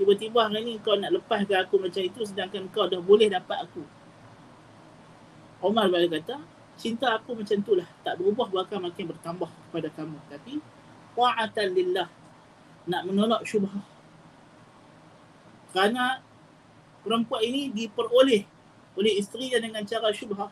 Tiba-tiba 0.00 0.48
hari 0.48 0.64
ni 0.64 0.80
kau 0.80 0.96
nak 0.96 1.12
lepaskan 1.16 1.68
aku 1.68 1.80
macam 1.80 2.02
itu 2.04 2.20
sedangkan 2.24 2.68
kau 2.72 2.88
dah 2.88 2.98
boleh 2.98 3.28
dapat 3.28 3.68
aku. 3.68 3.84
Omar 5.62 5.86
balik 5.92 6.20
kata, 6.20 6.36
cinta 6.74 7.16
aku 7.16 7.38
macam 7.38 7.56
itulah. 7.60 7.86
Tak 8.02 8.18
berubah 8.18 8.50
bahkan 8.50 8.82
makin 8.82 9.14
bertambah 9.14 9.46
kepada 9.46 9.88
kamu. 9.94 10.18
Tapi, 10.26 10.54
wa'atan 11.14 11.68
lillah. 11.70 12.08
Nak 12.88 13.02
menolak 13.06 13.42
syubhah. 13.46 13.82
Kerana 15.72 16.20
perempuan 17.02 17.42
ini 17.42 17.72
diperoleh 17.72 18.42
oleh 18.92 19.12
isteri 19.16 19.48
dia 19.48 19.62
dengan 19.62 19.82
cara 19.86 20.12
syubhah. 20.12 20.50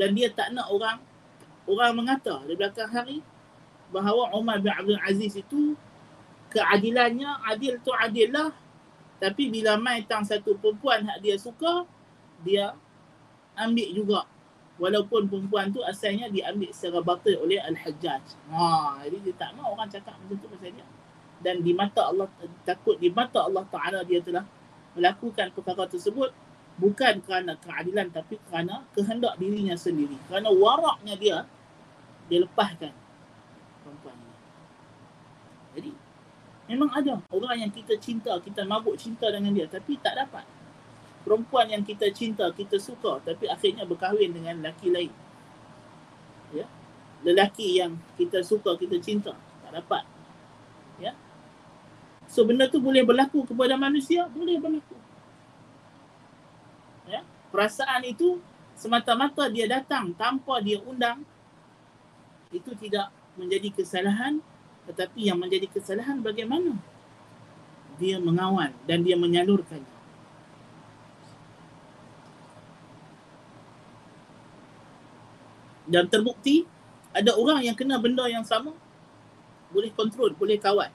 Dan 0.00 0.16
dia 0.16 0.32
tak 0.32 0.54
nak 0.56 0.70
orang 0.72 0.98
orang 1.68 1.92
mengata 1.94 2.42
di 2.48 2.56
belakang 2.56 2.88
hari 2.88 3.20
bahawa 3.90 4.32
Umar 4.34 4.62
bin 4.62 4.72
Abdul 4.72 5.02
Aziz 5.02 5.34
itu 5.38 5.74
keadilannya 6.50 7.30
adil 7.46 7.78
tu 7.82 7.94
adil 7.94 8.30
lah 8.34 8.50
tapi 9.22 9.52
bila 9.52 9.76
mai 9.76 10.02
tang 10.06 10.24
satu 10.26 10.56
perempuan 10.58 11.06
hak 11.06 11.18
dia 11.22 11.36
suka 11.38 11.86
dia 12.42 12.74
ambil 13.54 13.88
juga 13.92 14.20
walaupun 14.80 15.28
perempuan 15.28 15.70
tu 15.70 15.84
asalnya 15.84 16.26
diambil 16.32 16.72
secara 16.72 17.04
batil 17.04 17.36
oleh 17.38 17.60
al-hajjaj 17.60 18.24
ha 18.50 18.98
jadi 19.04 19.16
dia 19.22 19.34
tak 19.36 19.50
mau 19.54 19.76
orang 19.76 19.90
cakap 19.92 20.16
macam 20.16 20.36
tu 20.38 20.48
pasal 20.48 20.72
dia 20.74 20.86
dan 21.40 21.64
di 21.64 21.72
mata 21.72 22.08
Allah 22.08 22.28
takut 22.64 23.00
di 23.00 23.08
mata 23.08 23.44
Allah 23.44 23.64
Taala 23.68 24.04
dia 24.04 24.20
telah 24.20 24.44
melakukan 24.96 25.52
perkara 25.56 25.88
tersebut 25.88 26.30
bukan 26.76 27.20
kerana 27.24 27.56
keadilan 27.60 28.08
tapi 28.12 28.40
kerana 28.48 28.84
kehendak 28.92 29.36
dirinya 29.40 29.76
sendiri 29.76 30.16
kerana 30.28 30.52
waraknya 30.52 31.14
dia 31.16 31.38
dia 32.28 32.38
lepaskan 32.44 32.92
perempuan 33.84 34.16
jadi 35.76 35.92
Memang 36.70 36.86
ada 36.94 37.18
orang 37.34 37.66
yang 37.66 37.72
kita 37.74 37.98
cinta, 37.98 38.30
kita 38.38 38.62
mabuk 38.62 38.94
cinta 38.94 39.26
dengan 39.26 39.50
dia 39.50 39.66
tapi 39.66 39.98
tak 39.98 40.14
dapat. 40.14 40.46
perempuan 41.20 41.68
yang 41.68 41.84
kita 41.84 42.08
cinta, 42.16 42.48
kita 42.48 42.80
suka 42.80 43.20
tapi 43.20 43.44
akhirnya 43.44 43.84
berkahwin 43.84 44.32
dengan 44.32 44.56
lelaki 44.62 44.88
lain. 44.88 45.12
Ya. 46.54 46.64
Lelaki 47.26 47.76
yang 47.76 47.98
kita 48.16 48.40
suka, 48.40 48.72
kita 48.78 48.96
cinta, 49.02 49.36
tak 49.66 49.82
dapat. 49.82 50.06
So 52.30 52.46
benda 52.46 52.70
tu 52.70 52.78
boleh 52.78 53.02
berlaku 53.02 53.42
kepada 53.42 53.74
manusia, 53.74 54.30
boleh 54.30 54.54
berlaku. 54.62 54.94
Ya. 57.10 57.26
Perasaan 57.50 58.06
itu 58.06 58.38
semata-mata 58.78 59.50
dia 59.50 59.66
datang 59.66 60.14
tanpa 60.14 60.62
dia 60.62 60.78
undang 60.80 61.26
itu 62.54 62.72
tidak 62.78 63.12
menjadi 63.36 63.68
kesalahan 63.76 64.40
tetapi 64.88 65.28
yang 65.28 65.36
menjadi 65.36 65.68
kesalahan 65.68 66.24
bagaimana 66.24 66.80
dia 68.00 68.16
mengawal 68.16 68.72
dan 68.88 69.04
dia 69.04 69.20
menyalurkannya 69.20 70.00
dan 75.84 76.08
terbukti 76.08 76.64
ada 77.12 77.36
orang 77.36 77.60
yang 77.60 77.76
kena 77.76 78.00
benda 78.00 78.24
yang 78.32 78.48
sama 78.48 78.72
boleh 79.70 79.92
kontrol, 79.92 80.32
boleh 80.32 80.56
kawal 80.56 80.88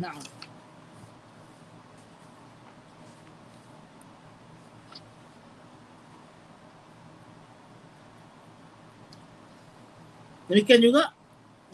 نعم. 0.00 0.20
Demikian 10.46 10.78
juga 10.78 11.10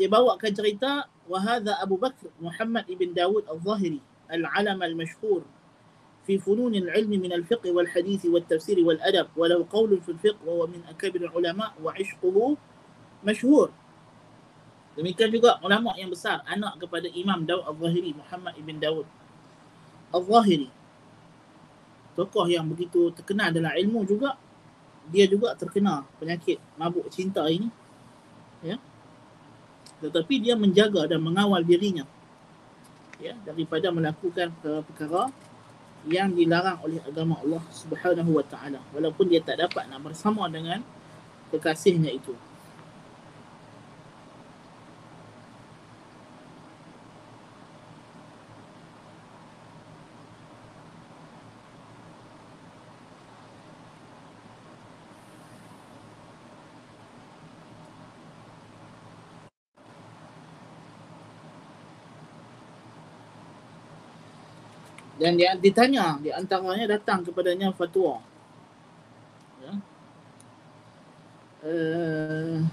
dia 0.01 0.09
bawakan 0.09 0.49
cerita 0.49 1.05
wahadha 1.29 1.77
Abu 1.77 2.01
Bakr 2.01 2.33
Muhammad 2.41 2.89
ibn 2.89 3.13
Dawud 3.13 3.45
al-Zahiri 3.45 4.01
al-alam 4.33 4.81
al-mashhur 4.81 5.45
في 6.27 6.39
فنون 6.39 6.75
العلم 6.75 7.11
من 7.11 7.33
الفقه 7.33 7.73
والحديث 7.73 8.27
والتفسير 8.27 8.79
والأدب 8.87 9.27
ولو 9.37 9.67
قول 9.71 10.01
في 10.01 10.09
الفقه 10.09 10.39
وهو 10.47 10.67
من 10.67 10.83
أكابر 10.89 11.21
العلماء 11.21 11.75
وعشقه 11.83 12.57
مشهور 13.25 13.71
Demikian 14.93 15.33
juga 15.33 15.57
ulama 15.65 15.97
yang 15.97 16.13
besar 16.13 16.45
anak 16.45 16.77
kepada 16.77 17.09
Imam 17.09 17.49
Daud 17.49 17.65
Al-Zahiri 17.65 18.13
Muhammad 18.13 18.53
ibn 18.61 18.77
Daud 18.77 19.09
Al-Zahiri. 20.13 20.69
Tokoh 22.13 22.45
yang 22.45 22.69
begitu 22.69 23.09
terkenal 23.17 23.49
dalam 23.57 23.73
ilmu 23.73 24.05
juga 24.05 24.37
dia 25.09 25.25
juga 25.27 25.57
terkena 25.57 26.05
penyakit 26.21 26.61
mabuk 26.77 27.09
cinta 27.09 27.49
ini. 27.49 27.73
Ya. 28.61 28.77
Tetapi 30.05 30.35
dia 30.45 30.55
menjaga 30.55 31.09
dan 31.09 31.25
mengawal 31.25 31.65
dirinya 31.65 32.05
ya 33.23 33.39
daripada 33.47 33.95
melakukan 33.95 34.51
perkara 34.61 35.31
yang 36.11 36.35
dilarang 36.35 36.83
oleh 36.83 36.99
agama 37.07 37.39
Allah 37.39 37.63
Subhanahu 37.71 38.35
wa 38.35 38.43
taala 38.43 38.83
walaupun 38.91 39.31
dia 39.31 39.39
tak 39.39 39.63
dapat 39.63 39.87
nak 39.87 40.03
bersama 40.03 40.51
dengan 40.51 40.83
kekasihnya 41.55 42.11
itu. 42.11 42.35
Dan 65.23 65.39
dia 65.39 65.55
ditanya 65.55 66.19
di 66.19 66.35
antaranya 66.35 66.99
datang 66.99 67.23
kepadanya 67.23 67.71
fatwa. 67.71 68.19
Ya. 69.63 69.73
Uh, 71.63 72.67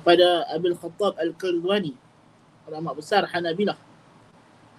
kepada 0.00 0.48
Abil 0.48 0.72
Khattab 0.72 1.20
Al-Qardwani. 1.20 1.92
Ulama 2.64 2.96
besar 2.96 3.28
Hanabilah. 3.28 3.76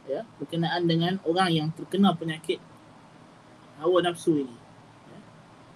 Ya 0.09 0.25
berkenaan 0.41 0.89
dengan 0.89 1.21
orang 1.29 1.53
yang 1.53 1.67
terkena 1.77 2.17
penyakit 2.17 2.57
hawa 3.77 4.01
nafsu 4.01 4.41
ini. 4.41 4.57
Ya, 5.07 5.19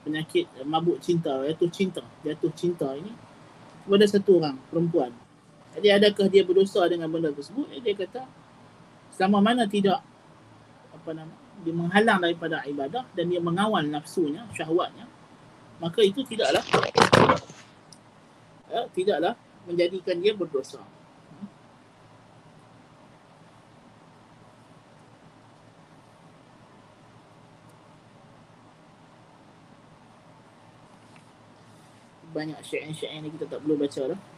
penyakit 0.01 0.49
mabuk 0.65 0.97
cinta 0.97 1.45
jatuh 1.45 1.69
cinta 1.69 2.01
jatuh 2.25 2.49
cinta 2.57 2.89
ini 2.97 3.13
kepada 3.85 4.05
satu 4.09 4.41
orang 4.41 4.57
perempuan. 4.73 5.13
Jadi 5.77 5.87
adakah 5.93 6.25
dia 6.25 6.41
berdosa 6.41 6.81
dengan 6.89 7.05
benda 7.13 7.29
tersebut? 7.29 7.69
Ya, 7.69 7.79
dia 7.85 7.93
kata 7.93 8.25
selama 9.13 9.45
mana 9.45 9.69
tidak 9.69 10.01
apa 10.91 11.09
nama 11.13 11.33
dia 11.63 11.71
menghalang 11.71 12.19
daripada 12.19 12.65
ibadah 12.67 13.05
dan 13.15 13.31
dia 13.31 13.39
mengawal 13.39 13.85
nafsunya 13.87 14.43
syahwatnya 14.51 15.07
maka 15.79 16.03
itu 16.03 16.19
tidaklah 16.27 16.65
tidaklah 18.91 19.33
menjadikan 19.63 20.19
dia 20.19 20.35
berdosa. 20.35 20.83
Banyak 32.35 32.59
syair-syair 32.67 33.23
ni 33.23 33.31
kita 33.31 33.47
tak 33.47 33.63
perlu 33.63 33.79
baca 33.79 34.11
lah. 34.11 34.34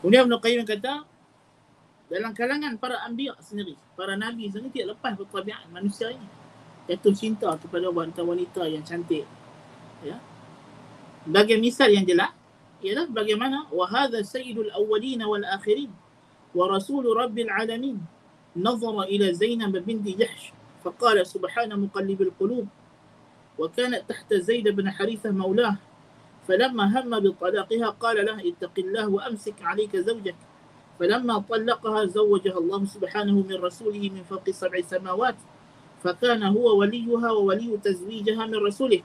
Kemudian 0.00 0.24
Ibn 0.28 0.36
Qayyim 0.40 0.64
kata 0.64 1.04
dalam 2.08 2.32
kalangan 2.36 2.76
para 2.76 3.00
anbiya 3.04 3.36
sendiri, 3.40 3.76
para 3.96 4.16
nabi 4.16 4.48
sendiri 4.48 4.72
tidak 4.72 4.96
lepas 4.96 5.12
bertabiat 5.20 5.68
manusia 5.72 6.12
ini. 6.12 6.28
Jatuh 6.84 7.16
cinta 7.16 7.48
kepada 7.56 7.88
wanita-wanita 7.88 8.68
yang 8.68 8.84
cantik. 8.84 9.24
Ya. 10.04 10.20
Bagi 11.24 11.56
misal 11.56 11.88
yang 11.88 12.04
jelas 12.04 12.32
ialah 12.84 13.08
bagaimana 13.08 13.64
hadha 13.72 14.20
sayyidul 14.20 14.68
awwalin 14.76 15.24
wal 15.24 15.40
akhirin 15.56 15.88
wa 16.52 16.68
rasul 16.68 17.00
rabbil 17.08 17.48
alamin 17.48 17.96
nazara 18.52 19.08
ila 19.08 19.26
Zainab 19.32 19.72
فقال 20.84 21.26
سبحان 21.26 21.72
مقلب 21.80 22.22
القلوب 22.22 22.66
وكانت 23.58 24.02
تحت 24.04 24.34
زيد 24.34 24.68
بن 24.68 24.90
حريثة 24.90 25.32
مولاه 25.32 25.76
فلما 26.48 26.84
هم 27.00 27.10
بطلاقها 27.20 27.88
قال 27.90 28.26
له 28.26 28.48
اتق 28.48 28.74
الله 28.78 29.08
وأمسك 29.08 29.62
عليك 29.62 29.96
زوجك. 29.96 30.36
فلما 31.00 31.38
طلقها 31.38 32.04
زوجها 32.04 32.58
الله 32.58 32.84
سبحانه 32.84 33.32
من 33.32 33.56
رسوله 33.56 34.10
من 34.10 34.22
فوق 34.22 34.50
سبع 34.50 34.80
سماوات 34.80 35.36
فكان 36.04 36.42
هو 36.42 36.78
وليها 36.78 37.30
وولي 37.30 37.78
تزويجها 37.84 38.46
من 38.46 38.54
رسوله. 38.54 39.02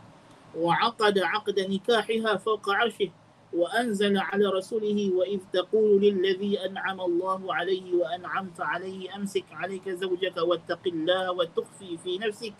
وعقد 0.57 1.19
عقد 1.19 1.59
نكاحها 1.59 2.37
فوق 2.37 2.69
عرشه 2.69 3.09
وأنزل 3.53 4.17
على 4.17 4.45
رسوله 4.45 5.11
وإذ 5.13 5.39
تقول 5.53 6.01
للذي 6.01 6.65
أنعم 6.65 7.01
الله 7.01 7.53
عليه 7.53 7.93
وأنعمت 7.93 8.61
عليه 8.61 9.15
أمسك 9.15 9.45
عليك 9.51 9.89
زوجك 9.89 10.37
واتق 10.37 10.79
الله 10.87 11.31
وتخفي 11.31 11.97
في 11.97 12.17
نفسك. 12.17 12.53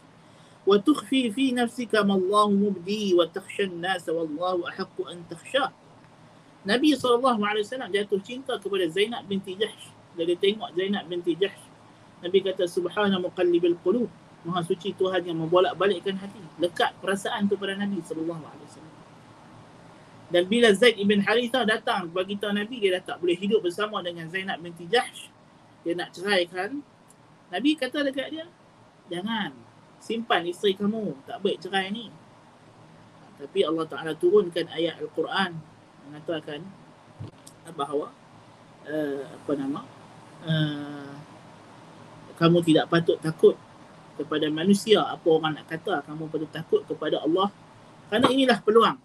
وتخفي 0.67 1.31
في 1.31 1.53
نفسك 1.53 1.93
ما 2.09 2.17
الله 2.17 2.51
مبدي 2.51 3.15
وتخشى 3.15 3.65
الناس 3.69 4.09
والله 4.09 4.69
أحق 4.69 4.97
أن 5.13 5.29
تخشاه 5.29 5.73
Nabi 6.65 6.97
SAW 6.97 7.37
jatuh 7.93 8.21
cinta 8.25 8.57
kepada 8.57 8.89
Zainab 8.89 9.29
binti 9.29 9.53
Jahsh. 9.53 9.93
Bila 10.17 10.33
dia 10.33 10.39
tengok 10.41 10.73
Zainab 10.73 11.05
binti 11.13 11.37
Jahsh, 11.37 11.61
Nabi 12.25 12.41
kata 12.41 12.65
Subhana 12.65 13.21
muqallibil 13.21 13.77
qulub. 13.85 14.09
Maha 14.49 14.65
suci 14.65 14.97
Tuhan 14.97 15.29
yang 15.29 15.45
membolak-balikkan 15.45 16.17
hati. 16.17 16.41
Lekat 16.57 16.97
perasaan 17.05 17.49
tu 17.53 17.61
pada 17.61 17.77
Nabi 17.77 18.01
SAW. 18.01 18.41
Dan 20.33 20.43
bila 20.49 20.73
Zaid 20.73 20.97
ibn 20.97 21.21
Harithah 21.21 21.69
datang 21.69 22.09
bagi 22.09 22.41
tahu 22.41 22.57
Nabi 22.57 22.81
dia 22.81 22.97
dah 22.97 23.13
tak 23.13 23.17
boleh 23.21 23.37
hidup 23.37 23.61
bersama 23.61 24.01
dengan 24.01 24.25
Zainab 24.33 24.57
binti 24.57 24.89
Jahsh. 24.89 25.29
Dia 25.85 25.93
nak 25.93 26.17
ceraikan. 26.17 26.81
Nabi 27.53 27.77
kata 27.77 28.09
dekat 28.09 28.33
dia, 28.33 28.49
jangan 29.13 29.53
simpan 30.00 30.48
isteri 30.48 30.74
kamu, 30.74 31.28
tak 31.28 31.44
baik 31.44 31.60
cerai 31.60 31.92
ni. 31.92 32.08
Tapi 33.40 33.64
Allah 33.64 33.86
Taala 33.88 34.12
turunkan 34.16 34.68
ayat 34.72 35.00
Al-Quran. 35.00 35.56
Mengatakan 36.10 36.60
bahawa 37.72 38.10
uh, 38.90 39.24
apa 39.30 39.52
nama 39.54 39.86
uh, 40.44 41.14
kamu 42.36 42.60
tidak 42.66 42.90
patut 42.92 43.16
takut 43.24 43.56
kepada 44.20 44.52
manusia. 44.52 45.00
Apa 45.08 45.28
orang 45.32 45.56
nak 45.56 45.72
kata 45.72 46.04
kamu 46.04 46.28
patut 46.28 46.52
takut 46.52 46.82
kepada 46.84 47.24
Allah. 47.24 47.48
Kerana 48.12 48.28
inilah 48.28 48.60
peluang. 48.60 48.98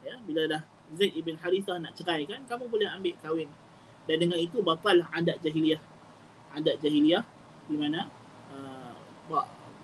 Ya 0.00 0.16
bila 0.24 0.48
dah 0.48 0.62
Zaid 0.94 1.12
ibn 1.16 1.36
Harithah 1.40 1.76
nak 1.80 1.92
cerai 1.98 2.24
kan 2.24 2.40
kamu 2.48 2.70
boleh 2.72 2.88
ambil 2.88 3.16
kahwin. 3.20 3.50
Dan 4.04 4.16
dengan 4.20 4.40
itu 4.40 4.64
batal 4.64 5.04
adat 5.12 5.40
jahiliah. 5.44 5.80
Adat 6.56 6.80
jahiliah 6.80 7.24
di 7.68 7.76
mana 7.76 8.08
uh, 8.52 8.96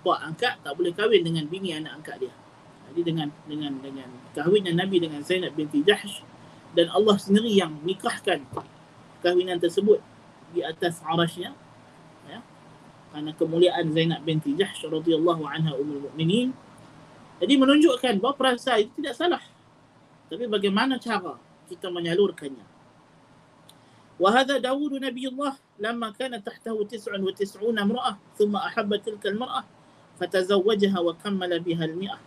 pak 0.06 0.18
angkat 0.22 0.54
tak 0.64 0.72
boleh 0.78 0.92
kahwin 0.94 1.22
dengan 1.22 1.44
bini 1.46 1.76
anak 1.76 2.00
angkat 2.00 2.16
dia 2.26 2.34
jadi 2.92 3.00
dengan 3.12 3.28
dengan 3.44 3.72
dengan 3.82 4.08
kahwinan 4.32 4.78
Nabi 4.78 4.96
dengan 5.02 5.20
Zainab 5.20 5.52
binti 5.52 5.82
Jahsh 5.82 6.22
dan 6.72 6.88
Allah 6.94 7.18
sendiri 7.18 7.50
yang 7.52 7.74
nikahkan 7.82 8.46
kahwinan 9.20 9.60
tersebut 9.60 10.00
di 10.54 10.62
atas 10.62 11.02
arasnya 11.02 11.52
ya 12.30 12.40
kerana 13.10 13.34
kemuliaan 13.34 13.90
Zainab 13.92 14.22
binti 14.22 14.54
Jahsh 14.54 14.86
radhiyallahu 14.86 15.42
anha 15.44 15.74
ummul 15.74 16.08
mukminin 16.08 16.54
jadi 17.36 17.54
menunjukkan 17.60 18.16
bahawa 18.22 18.34
perasaan 18.38 18.86
itu 18.86 18.92
tidak 19.02 19.14
salah 19.18 19.42
tapi 20.32 20.48
bagaimana 20.48 20.96
cara 20.96 21.36
kita 21.66 21.90
menyalurkannya 21.90 22.76
وهذا 24.16 24.64
داود 24.64 24.96
نبي 24.96 25.28
الله 25.28 25.54
لما 25.76 26.16
كان 26.16 26.32
تحته 26.40 26.72
تسع 26.88 27.20
وتسعون 27.20 27.76
امرأة 27.78 28.16
ثم 28.40 28.56
أحب 28.56 28.96
تلك 28.96 29.26
المرأة 29.26 29.64
fatazawwajaha 30.21 31.01
wa 31.01 31.17
kammala 31.17 31.57
biha 31.57 31.81
al-mi'ah. 31.81 32.21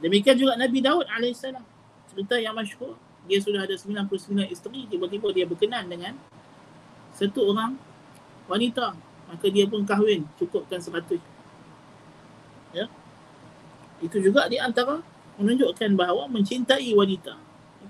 Demikian 0.00 0.40
juga 0.40 0.56
Nabi 0.56 0.80
Daud 0.80 1.04
alaihi 1.12 1.36
salam. 1.36 1.62
Cerita 2.08 2.40
yang 2.40 2.56
masyhur, 2.56 2.96
dia 3.28 3.38
sudah 3.44 3.68
ada 3.68 3.76
99 3.76 4.48
isteri, 4.48 4.88
tiba-tiba 4.88 5.28
dia 5.36 5.44
berkenan 5.44 5.84
dengan 5.86 6.16
satu 7.12 7.52
orang 7.52 7.76
wanita, 8.48 8.96
maka 9.28 9.46
dia 9.52 9.68
pun 9.68 9.84
kahwin, 9.84 10.24
cukupkan 10.40 10.80
sepatutnya. 10.80 11.28
Ya. 12.72 12.88
Itu 14.00 14.18
juga 14.18 14.48
di 14.48 14.56
antara 14.56 15.04
menunjukkan 15.36 15.92
bahawa 15.92 16.26
mencintai 16.32 16.88
wanita 16.96 17.36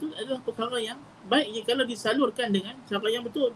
itu 0.02 0.10
adalah 0.18 0.40
perkara 0.42 0.76
yang 0.82 0.98
baik 1.30 1.62
jika 1.62 1.78
disalurkan 1.86 2.50
dengan 2.50 2.74
cara 2.90 3.06
yang 3.06 3.22
betul. 3.22 3.54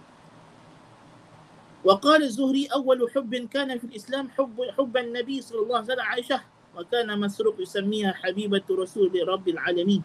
وقال 1.86 2.24
الزهري 2.24 2.70
أول 2.70 3.10
حب 3.10 3.34
كان 3.50 3.74
في 3.80 3.86
الإسلام 3.90 4.30
حب 4.38 4.58
حب 4.78 4.94
النبي 4.98 5.42
صلى 5.42 5.60
الله 5.66 5.78
عليه 5.78 5.90
وسلم 5.90 6.08
عائشة 6.14 6.40
وكان 6.78 7.10
مسروق 7.20 7.58
يسميها 7.58 8.14
حبيبة 8.22 8.68
رسول 8.70 9.12
رب 9.28 9.48
العالمين 9.48 10.04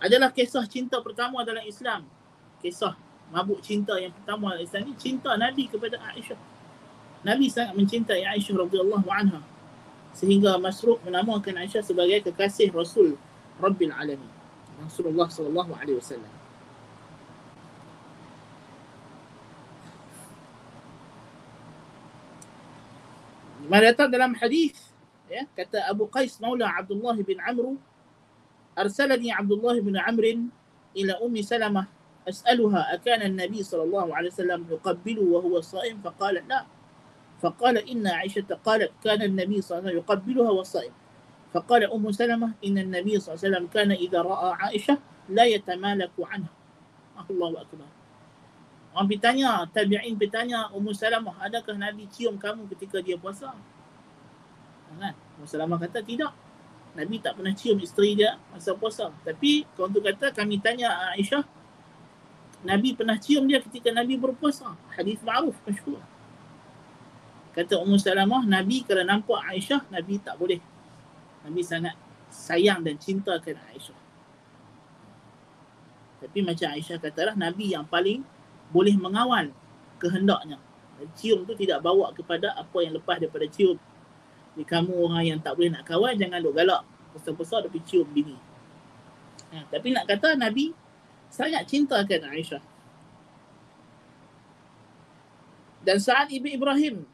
adalah 0.00 0.32
kisah 0.32 0.64
cinta 0.64 0.96
pertama 1.04 1.44
dalam 1.44 1.60
Islam 1.68 2.08
kisah 2.64 2.96
mabuk 3.28 3.60
cinta 3.60 4.00
yang 4.00 4.16
pertama 4.16 4.56
dalam 4.56 4.64
Islam 4.64 4.88
ni 4.88 4.96
cinta 4.96 5.36
Nabi 5.36 5.68
kepada 5.68 6.00
Aisyah 6.00 6.40
Nabi 7.20 7.52
sangat 7.52 7.76
mencintai 7.76 8.24
Aisyah 8.24 8.64
radhiyallahu 8.64 9.04
anha 9.12 9.44
sehingga 10.16 10.56
Masruq 10.56 10.98
menamakan 11.04 11.60
Aisyah 11.60 11.84
sebagai 11.84 12.24
kekasih 12.30 12.72
Rasul 12.74 13.14
Rabbil 13.60 13.92
Alamin. 13.92 14.30
Rasulullah 14.80 15.28
sallallahu 15.28 15.76
alaihi 15.76 16.00
wasallam. 16.00 16.32
Mari 23.65 23.89
datang 23.89 24.13
dalam 24.13 24.37
hadis 24.37 24.77
ya 25.25 25.41
kata 25.57 25.81
Abu 25.89 26.05
Qais 26.05 26.37
Maula 26.37 26.69
Abdullah 26.69 27.17
bin 27.17 27.41
Amr 27.41 27.73
arsalani 28.77 29.33
Abdullah 29.33 29.73
bin 29.81 29.97
Amr 29.97 30.25
ila 30.93 31.13
Ummi 31.25 31.41
Salamah 31.41 31.89
as'aluha 32.29 32.93
akana 32.93 33.25
an-nabi 33.25 33.65
sallallahu 33.65 34.13
alaihi 34.13 34.33
wasallam 34.33 34.61
yuqabbilu 34.69 35.21
wa 35.33 35.39
huwa 35.41 35.61
sha'im 35.65 35.97
faqala 36.01 36.41
la 36.45 36.65
فقال 37.43 37.77
إن 37.91 38.07
عائشة 38.07 38.47
قالت 38.65 38.91
كان 39.03 39.21
النبي 39.21 39.61
صلى 39.61 39.77
الله 39.77 39.83
عليه 39.83 39.91
وسلم 39.91 40.01
يقبلها 40.07 40.51
والصائم 40.55 40.93
فقال 41.53 41.81
أم 41.91 42.05
سلمة 42.11 42.47
إن 42.65 42.77
النبي 42.77 43.19
صلى 43.19 43.27
الله 43.35 43.39
عليه 43.43 43.47
وسلم 43.51 43.65
كان 43.75 43.91
إذا 43.91 44.19
رأى 44.21 44.49
عائشة 44.55 44.95
لا 45.29 45.43
يتمالك 45.43 46.15
عنها 46.15 46.51
الله 47.29 47.51
أكبر 47.61 47.87
Orang 48.95 49.11
bertanya, 49.11 49.67
tabi'in 49.75 50.15
bertanya 50.15 50.71
Ummu 50.71 50.95
Salamah, 50.95 51.35
adakah 51.43 51.75
Nabi 51.75 52.07
cium 52.07 52.39
kamu 52.39 52.63
ketika 52.71 53.03
dia 53.03 53.19
puasa? 53.19 53.51
Kan? 54.95 55.11
Ummu 55.35 55.43
Salamah 55.43 55.75
kata 55.83 55.99
tidak. 55.99 56.31
Nabi 56.95 57.19
tak 57.19 57.35
pernah 57.35 57.51
cium 57.51 57.75
isteri 57.83 58.15
dia 58.15 58.39
masa 58.55 58.71
puasa. 58.71 59.11
Tapi 59.27 59.67
kalau 59.75 59.91
tu 59.91 59.99
kata 59.99 60.31
kami 60.31 60.63
tanya 60.63 61.11
Aisyah, 61.11 61.43
Nabi 62.63 62.95
pernah 62.95 63.19
cium 63.19 63.43
dia 63.51 63.59
ketika 63.59 63.91
Nabi 63.91 64.15
berpuasa. 64.15 64.79
Hadis 64.95 65.19
ma'ruf, 65.19 65.59
masyhur. 65.67 65.99
Kata 67.51 67.83
Ummu 67.83 67.99
Salamah, 67.99 68.47
Nabi 68.47 68.87
kalau 68.87 69.03
nampak 69.03 69.43
Aisyah, 69.51 69.83
Nabi 69.91 70.23
tak 70.23 70.39
boleh. 70.39 70.63
Nabi 71.43 71.67
sangat 71.67 71.99
sayang 72.31 72.79
dan 72.79 72.95
cintakan 72.95 73.59
Aisyah. 73.75 73.99
Tapi 76.23 76.39
macam 76.47 76.67
Aisyah 76.71 76.95
katalah, 76.95 77.35
Nabi 77.35 77.75
yang 77.75 77.83
paling 77.83 78.23
boleh 78.70 78.94
mengawal 78.96 79.50
kehendaknya. 79.98 80.58
Cium 81.16 81.48
tu 81.48 81.56
tidak 81.56 81.80
bawa 81.80 82.12
kepada 82.12 82.52
apa 82.56 82.78
yang 82.84 82.96
lepas 82.96 83.16
daripada 83.16 83.48
cium. 83.48 83.80
Jadi 84.52 84.64
kamu 84.68 84.92
orang 84.92 85.24
yang 85.24 85.38
tak 85.40 85.56
boleh 85.56 85.72
nak 85.72 85.88
kawal, 85.88 86.12
jangan 86.12 86.38
duk 86.44 86.52
galak. 86.52 86.84
Besar-besar 87.16 87.64
tapi 87.64 87.80
cium 87.88 88.04
bini. 88.12 88.36
Ha, 89.50 89.66
tapi 89.72 89.96
nak 89.96 90.04
kata 90.06 90.36
Nabi 90.36 90.76
sangat 91.32 91.66
cintakan 91.66 92.28
Aisyah. 92.30 92.62
Dan 95.80 95.96
saat 95.96 96.28
Ibu 96.28 96.48
Ibrahim 96.60 97.08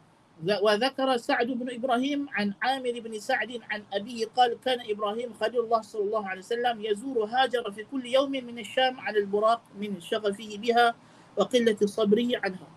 وذكر 0.44 1.16
سعد 1.16 1.46
بن 1.46 1.74
إبراهيم 1.80 2.28
عن 2.28 2.52
عامر 2.62 3.00
بن 3.00 3.18
سعد 3.18 3.60
عن 3.70 3.82
أبيه 3.92 4.26
قال 4.36 4.60
كان 4.60 4.84
إبراهيم 4.84 5.32
خليل 5.40 5.60
الله 5.60 5.80
صلى 5.80 6.02
الله 6.04 6.28
عليه 6.28 6.40
وسلم 6.40 6.76
يزور 6.84 7.24
هاجر 7.24 7.64
في 7.72 7.84
كل 7.88 8.06
يوم 8.06 8.30
من 8.30 8.58
الشام 8.58 9.00
على 9.00 9.18
البراق 9.18 9.62
من 9.80 10.00
شغفه 10.00 10.50
بها 10.60 10.94
wa 11.35 11.45
qillati 11.47 11.87
sabrihi 11.87 12.37
anha. 12.39 12.67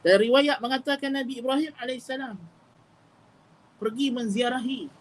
Dari 0.00 0.28
riwayat 0.28 0.64
mengatakan 0.64 1.12
Nabi 1.12 1.44
Ibrahim 1.44 1.76
AS 1.76 2.08
pergi 3.80 4.06
menziarahi 4.12 5.00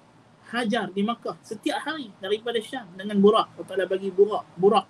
Hajar 0.50 0.90
di 0.90 1.06
Makkah 1.06 1.38
setiap 1.46 1.78
hari 1.86 2.10
daripada 2.18 2.58
Syam 2.58 2.90
dengan 2.98 3.22
Burak. 3.22 3.54
Kepala 3.54 3.86
bagi 3.86 4.10
Burak. 4.10 4.50
Burak. 4.58 4.88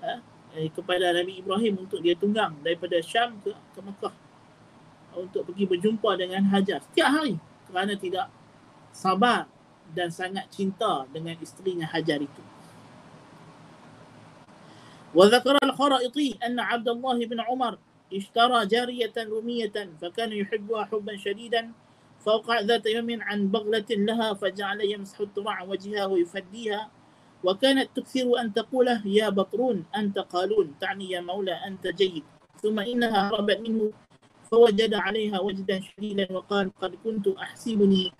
Ha? 0.00 0.16
Eh, 0.56 0.72
kepada 0.72 1.12
Nabi 1.12 1.44
Ibrahim 1.44 1.84
untuk 1.84 2.00
dia 2.00 2.16
tunggang 2.16 2.56
daripada 2.64 2.96
Syam 3.04 3.36
ke, 3.44 3.52
ke 3.52 3.80
Makkah. 3.84 4.14
Untuk 5.12 5.44
pergi 5.44 5.68
berjumpa 5.68 6.16
dengan 6.16 6.40
Hajar 6.48 6.80
setiap 6.88 7.20
hari. 7.20 7.36
Kerana 7.68 8.00
tidak 8.00 8.32
sabar 8.96 9.44
dan 9.92 10.08
sangat 10.08 10.48
cinta 10.48 11.04
dengan 11.12 11.36
isterinya 11.36 11.84
Hajar 11.84 12.24
itu. 12.24 12.42
وذكر 15.18 15.58
الخرائطي 15.62 16.38
أن 16.46 16.60
عبد 16.60 16.88
الله 16.88 17.26
بن 17.26 17.40
عمر 17.40 17.78
اشترى 18.14 18.66
جارية 18.66 19.12
رومية 19.18 19.76
فكان 20.02 20.32
يحبها 20.32 20.84
حبا 20.84 21.16
شديدا 21.16 21.72
فوقع 22.20 22.60
ذات 22.60 22.86
يوم 22.86 23.22
عن 23.22 23.48
بغلة 23.48 23.90
لها 23.90 24.34
فجعل 24.34 24.80
يمسح 24.80 25.20
الترع 25.20 25.62
وجهها 25.62 26.06
ويفديها 26.06 26.90
وكانت 27.44 27.88
تكثر 27.96 28.40
أن 28.40 28.52
تقول 28.54 28.88
يا 29.04 29.28
بطرون 29.28 29.84
أنت 29.96 30.18
قالون 30.18 30.74
تعني 30.80 31.10
يا 31.10 31.20
مولى 31.20 31.52
أنت 31.66 31.86
جيد. 31.86 32.22
ثم 32.62 32.78
إنها 32.78 33.28
هربت 33.28 33.60
منه 33.60 33.92
فوجد 34.50 34.94
عليها 34.94 35.40
وجدا 35.40 35.80
شديدا 35.80 36.32
وقال 36.32 36.70
قد 36.80 36.94
كنت 37.04 37.28
أحسبني 37.28 38.12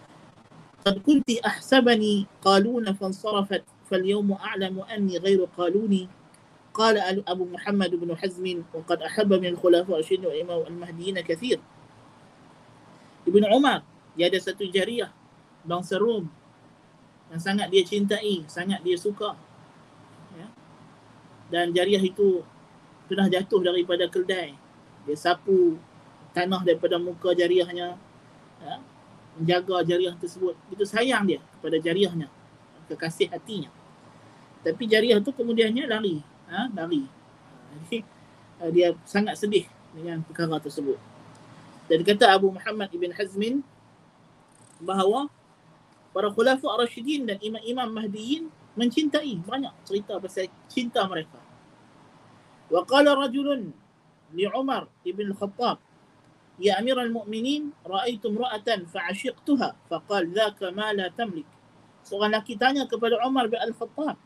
قد 0.86 0.98
كنت 0.98 1.30
أحسبني 1.30 2.26
قالون 2.42 2.92
فانصرفت 2.92 3.64
فاليوم 3.90 4.32
أعلم 4.32 4.80
أني 4.80 5.18
غير 5.18 5.44
قالوني. 5.44 6.08
قال 6.77 6.97
أبو 7.29 7.45
محمد 7.53 8.01
بن 8.01 8.17
حزم 8.17 8.65
وقد 8.73 8.99
أحب 9.01 9.29
من 9.33 9.45
الخلفاء 9.45 9.93
الراشدين 9.93 10.25
والإمام 10.25 10.59
المهديين 10.73 11.21
كثير 11.21 11.61
ابن 13.29 13.43
عمر 13.45 13.79
dia 14.13 14.29
ada 14.29 14.37
satu 14.37 14.65
jariah 14.69 15.09
bangsa 15.65 15.97
Rom 15.97 16.29
yang 17.33 17.41
sangat 17.41 17.73
dia 17.73 17.81
cintai, 17.81 18.45
sangat 18.45 18.85
dia 18.85 18.93
suka. 18.93 19.33
Ya. 20.37 20.47
Dan 21.49 21.73
jariah 21.73 21.97
itu 21.97 22.45
pernah 23.09 23.25
jatuh 23.25 23.57
daripada 23.57 24.05
keldai. 24.05 24.53
Dia 25.09 25.17
sapu 25.17 25.81
tanah 26.37 26.61
daripada 26.61 27.01
muka 27.01 27.33
jariahnya. 27.33 27.97
Ya. 28.61 28.75
Menjaga 29.33 29.81
jariah 29.81 30.13
tersebut. 30.13 30.53
Itu 30.69 30.85
sayang 30.85 31.25
dia 31.25 31.41
kepada 31.57 31.81
jariahnya. 31.81 32.29
Kekasih 32.85 33.33
hatinya. 33.33 33.73
Tapi 34.61 34.85
jariah 34.85 35.17
tu 35.17 35.33
kemudiannya 35.33 35.89
lari. 35.89 36.21
Ha? 36.48 36.72
Lari. 36.72 37.04
Jadi 37.68 37.98
dia 38.74 38.96
sangat 39.06 39.38
sedih 39.38 39.68
dengan 39.94 40.24
perkara 40.24 40.58
tersebut. 40.58 40.98
Dan 41.88 42.04
kata 42.04 42.32
Abu 42.34 42.52
Muhammad 42.52 42.90
Ibn 42.92 43.10
Hazmin 43.16 43.64
bahawa 44.82 45.30
para 46.12 46.28
khulafa 46.32 46.66
rasyidin 46.84 47.28
dan 47.28 47.38
imam-imam 47.40 47.88
mahdiyin 47.88 48.50
mencintai 48.76 49.40
banyak 49.44 49.72
cerita 49.86 50.18
pasal 50.18 50.50
cinta 50.68 51.04
mereka. 51.06 51.38
Wa 52.68 52.84
qala 52.84 53.16
rajulun 53.16 53.72
li 54.36 54.44
Umar 54.52 54.90
ibn 55.08 55.32
Khattab 55.32 55.80
Ya 56.58 56.74
Amir 56.74 56.98
al-Mu'minin, 56.98 57.70
ra'aitu 57.86 58.34
imra'atan 58.34 58.90
fa'ashiqtuha 58.90 59.78
faqal 59.86 60.26
dhaka 60.34 60.74
ma 60.74 60.90
la 60.90 61.06
tamlik. 61.14 61.46
Seorang 62.02 62.34
lelaki 62.34 62.58
tanya 62.58 62.82
kepada 62.90 63.22
Umar 63.22 63.46
bin 63.46 63.62
Al-Khattab 63.62 64.18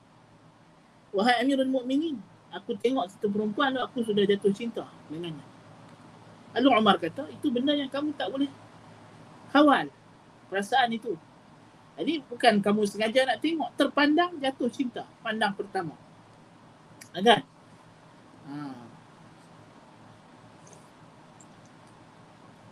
Wahai 1.15 1.41
Amir 1.41 1.57
al-Mu'minin, 1.63 2.19
aku 2.51 2.75
tengok 2.78 3.07
satu 3.09 3.32
perempuan 3.32 3.73
aku 3.80 4.03
sudah 4.03 4.28
jatuh 4.28 4.51
cinta 4.51 4.86
dengannya. 5.07 5.43
Lalu 6.57 6.67
Umar 6.73 6.97
kata, 6.99 7.30
itu 7.32 7.47
benda 7.53 7.73
yang 7.73 7.88
kamu 7.88 8.13
tak 8.17 8.28
boleh 8.34 8.49
kawal 9.53 9.88
perasaan 10.51 10.93
itu. 10.93 11.15
Jadi 11.97 12.21
bukan 12.30 12.61
kamu 12.61 12.86
sengaja 12.86 13.25
nak 13.25 13.41
tengok, 13.41 13.73
terpandang 13.73 14.38
jatuh 14.38 14.69
cinta, 14.69 15.03
pandang 15.25 15.53
pertama. 15.57 15.97
Kan? 17.17 17.41
Ha. 18.45 18.55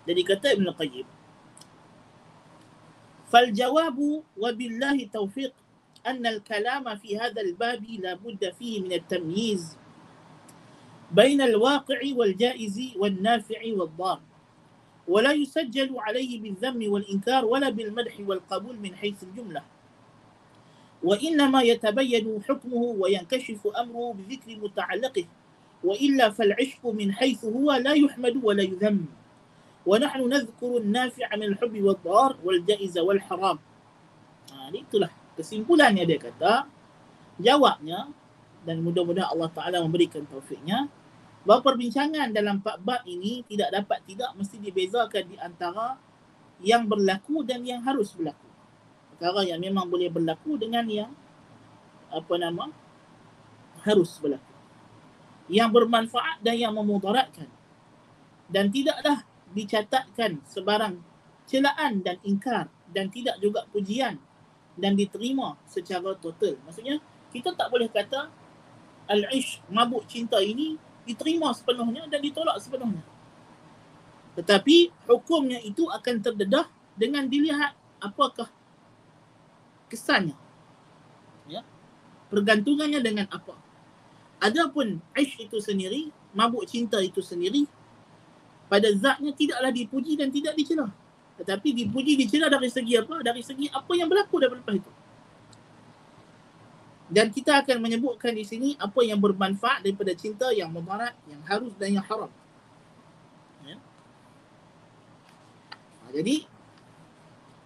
Jadi 0.06 0.22
kata 0.22 0.48
Ibn 0.54 0.70
Qayyim, 0.78 1.08
فالجواب 3.36 4.00
وبالله 4.38 4.98
توفيق 5.12 5.54
أن 6.07 6.27
الكلام 6.27 6.97
في 6.97 7.19
هذا 7.19 7.41
الباب 7.43 7.85
لا 7.85 8.15
بد 8.15 8.53
فيه 8.59 8.81
من 8.81 8.93
التمييز 8.93 9.77
بين 11.13 11.41
الواقع 11.41 12.01
والجائز 12.17 12.81
والنافع 12.97 13.61
والضار 13.67 14.21
ولا 15.09 15.33
يسجل 15.33 15.99
عليه 15.99 16.41
بالذم 16.41 16.93
والإنكار 16.93 17.45
ولا 17.45 17.71
بالمدح 17.71 18.15
والقبول 18.21 18.77
من 18.79 18.97
حيث 18.97 19.23
الجملة 19.23 19.63
وإنما 21.03 21.63
يتبين 21.63 22.43
حكمه 22.49 22.83
وينكشف 23.01 23.67
أمره 23.67 24.13
بذكر 24.13 24.57
متعلقه 24.57 25.25
وإلا 25.85 26.31
فالعشق 26.31 26.87
من 26.87 27.13
حيث 27.13 27.45
هو 27.45 27.73
لا 27.73 27.93
يحمد 27.93 28.45
ولا 28.45 28.63
يذم 28.63 29.05
ونحن 29.87 30.29
نذكر 30.29 30.77
النافع 30.77 31.37
من 31.37 31.43
الحب 31.43 31.83
والضار 31.83 32.37
والجائز 32.45 32.99
والحرام. 32.99 33.59
itulah 34.75 35.20
kesimpulannya 35.41 36.05
dia 36.05 36.21
kata 36.21 36.69
jawabnya 37.41 38.13
dan 38.69 38.85
mudah-mudahan 38.85 39.33
Allah 39.33 39.49
Ta'ala 39.49 39.81
memberikan 39.81 40.21
taufiknya 40.29 40.93
bahawa 41.49 41.65
perbincangan 41.65 42.37
dalam 42.37 42.61
bab 42.61 43.01
ini 43.09 43.41
tidak 43.49 43.73
dapat 43.73 44.05
tidak 44.05 44.37
mesti 44.37 44.61
dibezakan 44.61 45.25
di 45.25 45.37
antara 45.41 45.97
yang 46.61 46.85
berlaku 46.85 47.41
dan 47.41 47.65
yang 47.65 47.81
harus 47.81 48.13
berlaku. 48.13 48.45
Perkara 49.17 49.49
yang 49.49 49.61
memang 49.65 49.89
boleh 49.89 50.13
berlaku 50.13 50.61
dengan 50.61 50.85
yang 50.85 51.09
apa 52.13 52.35
nama 52.37 52.69
harus 53.89 54.21
berlaku. 54.21 54.53
Yang 55.49 55.71
bermanfaat 55.73 56.45
dan 56.45 56.57
yang 56.61 56.77
memudaratkan. 56.77 57.49
Dan 58.53 58.69
tidaklah 58.69 59.25
dicatatkan 59.57 60.45
sebarang 60.45 61.01
celaan 61.49 62.05
dan 62.05 62.21
ingkar 62.23 62.71
dan 62.93 63.11
tidak 63.11 63.41
juga 63.43 63.67
pujian 63.73 64.21
dan 64.81 64.97
diterima 64.97 65.55
secara 65.69 66.17
total. 66.17 66.57
Maksudnya 66.65 66.99
kita 67.31 67.53
tak 67.53 67.69
boleh 67.69 67.87
kata 67.87 68.33
al-ish 69.07 69.61
mabuk 69.69 70.09
cinta 70.09 70.41
ini 70.41 70.81
diterima 71.05 71.53
sepenuhnya 71.53 72.09
dan 72.09 72.25
ditolak 72.25 72.57
sepenuhnya. 72.59 73.05
Tetapi 74.39 74.89
hukumnya 75.05 75.61
itu 75.61 75.85
akan 75.91 76.17
terdedah 76.23 76.67
dengan 76.97 77.29
dilihat 77.29 77.77
apakah 78.01 78.49
kesannya. 79.91 80.39
Ya. 81.51 81.67
Pergantungannya 82.31 83.03
dengan 83.03 83.27
apa. 83.29 83.59
Adapun 84.41 85.03
ish 85.19 85.37
itu 85.43 85.61
sendiri, 85.61 86.09
mabuk 86.33 86.65
cinta 86.65 87.03
itu 87.03 87.21
sendiri, 87.21 87.69
pada 88.71 88.87
zatnya 88.95 89.35
tidaklah 89.35 89.75
dipuji 89.75 90.15
dan 90.15 90.31
tidak 90.31 90.55
dicela. 90.55 90.95
Tetapi 91.41 91.73
dipuji 91.73 92.21
dicela 92.21 92.53
dari 92.53 92.69
segi 92.69 93.01
apa? 93.01 93.25
Dari 93.25 93.41
segi 93.41 93.67
apa 93.73 93.93
yang 93.97 94.13
berlaku 94.13 94.37
daripada 94.37 94.61
lepas 94.61 94.77
itu. 94.77 94.93
Dan 97.11 97.33
kita 97.33 97.65
akan 97.65 97.81
menyebutkan 97.81 98.37
di 98.37 98.45
sini 98.45 98.77
apa 98.77 99.01
yang 99.03 99.19
bermanfaat 99.19 99.83
daripada 99.83 100.13
cinta 100.15 100.53
yang 100.53 100.69
mudarat, 100.71 101.17
yang 101.27 101.41
harus 101.49 101.73
dan 101.81 101.97
yang 101.97 102.07
haram. 102.07 102.31
Ya. 103.67 103.77
Ha, 106.05 106.15
jadi, 106.15 106.47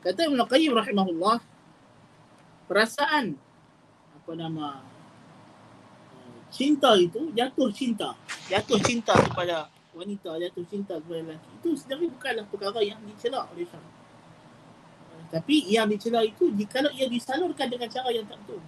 kata 0.01 0.33
Ibn 0.33 0.41
Qayyim 0.49 0.73
rahimahullah, 0.73 1.45
perasaan 2.71 3.37
apa 4.17 4.33
nama 4.33 4.81
cinta 6.55 6.95
itu 6.95 7.35
jatuh 7.35 7.69
cinta. 7.75 8.15
Jatuh 8.47 8.79
cinta 8.81 9.13
kepada 9.13 9.69
wanita, 9.95 10.31
jatuh 10.37 10.67
cinta 10.67 10.99
kepada 10.99 11.23
lelaki. 11.23 11.49
Itu 11.63 11.69
sebenarnya 11.79 12.09
bukanlah 12.13 12.45
perkara 12.51 12.81
yang 12.83 13.01
dicela 13.07 13.47
oleh 13.49 13.67
syarah. 13.67 13.93
Tapi 15.31 15.67
yang 15.67 15.87
dicela 15.91 16.21
itu 16.23 16.51
jika 16.55 16.85
ia 16.95 17.07
disalurkan 17.11 17.67
dengan 17.67 17.91
cara 17.91 18.11
yang 18.15 18.27
tak 18.29 18.39
betul 18.45 18.63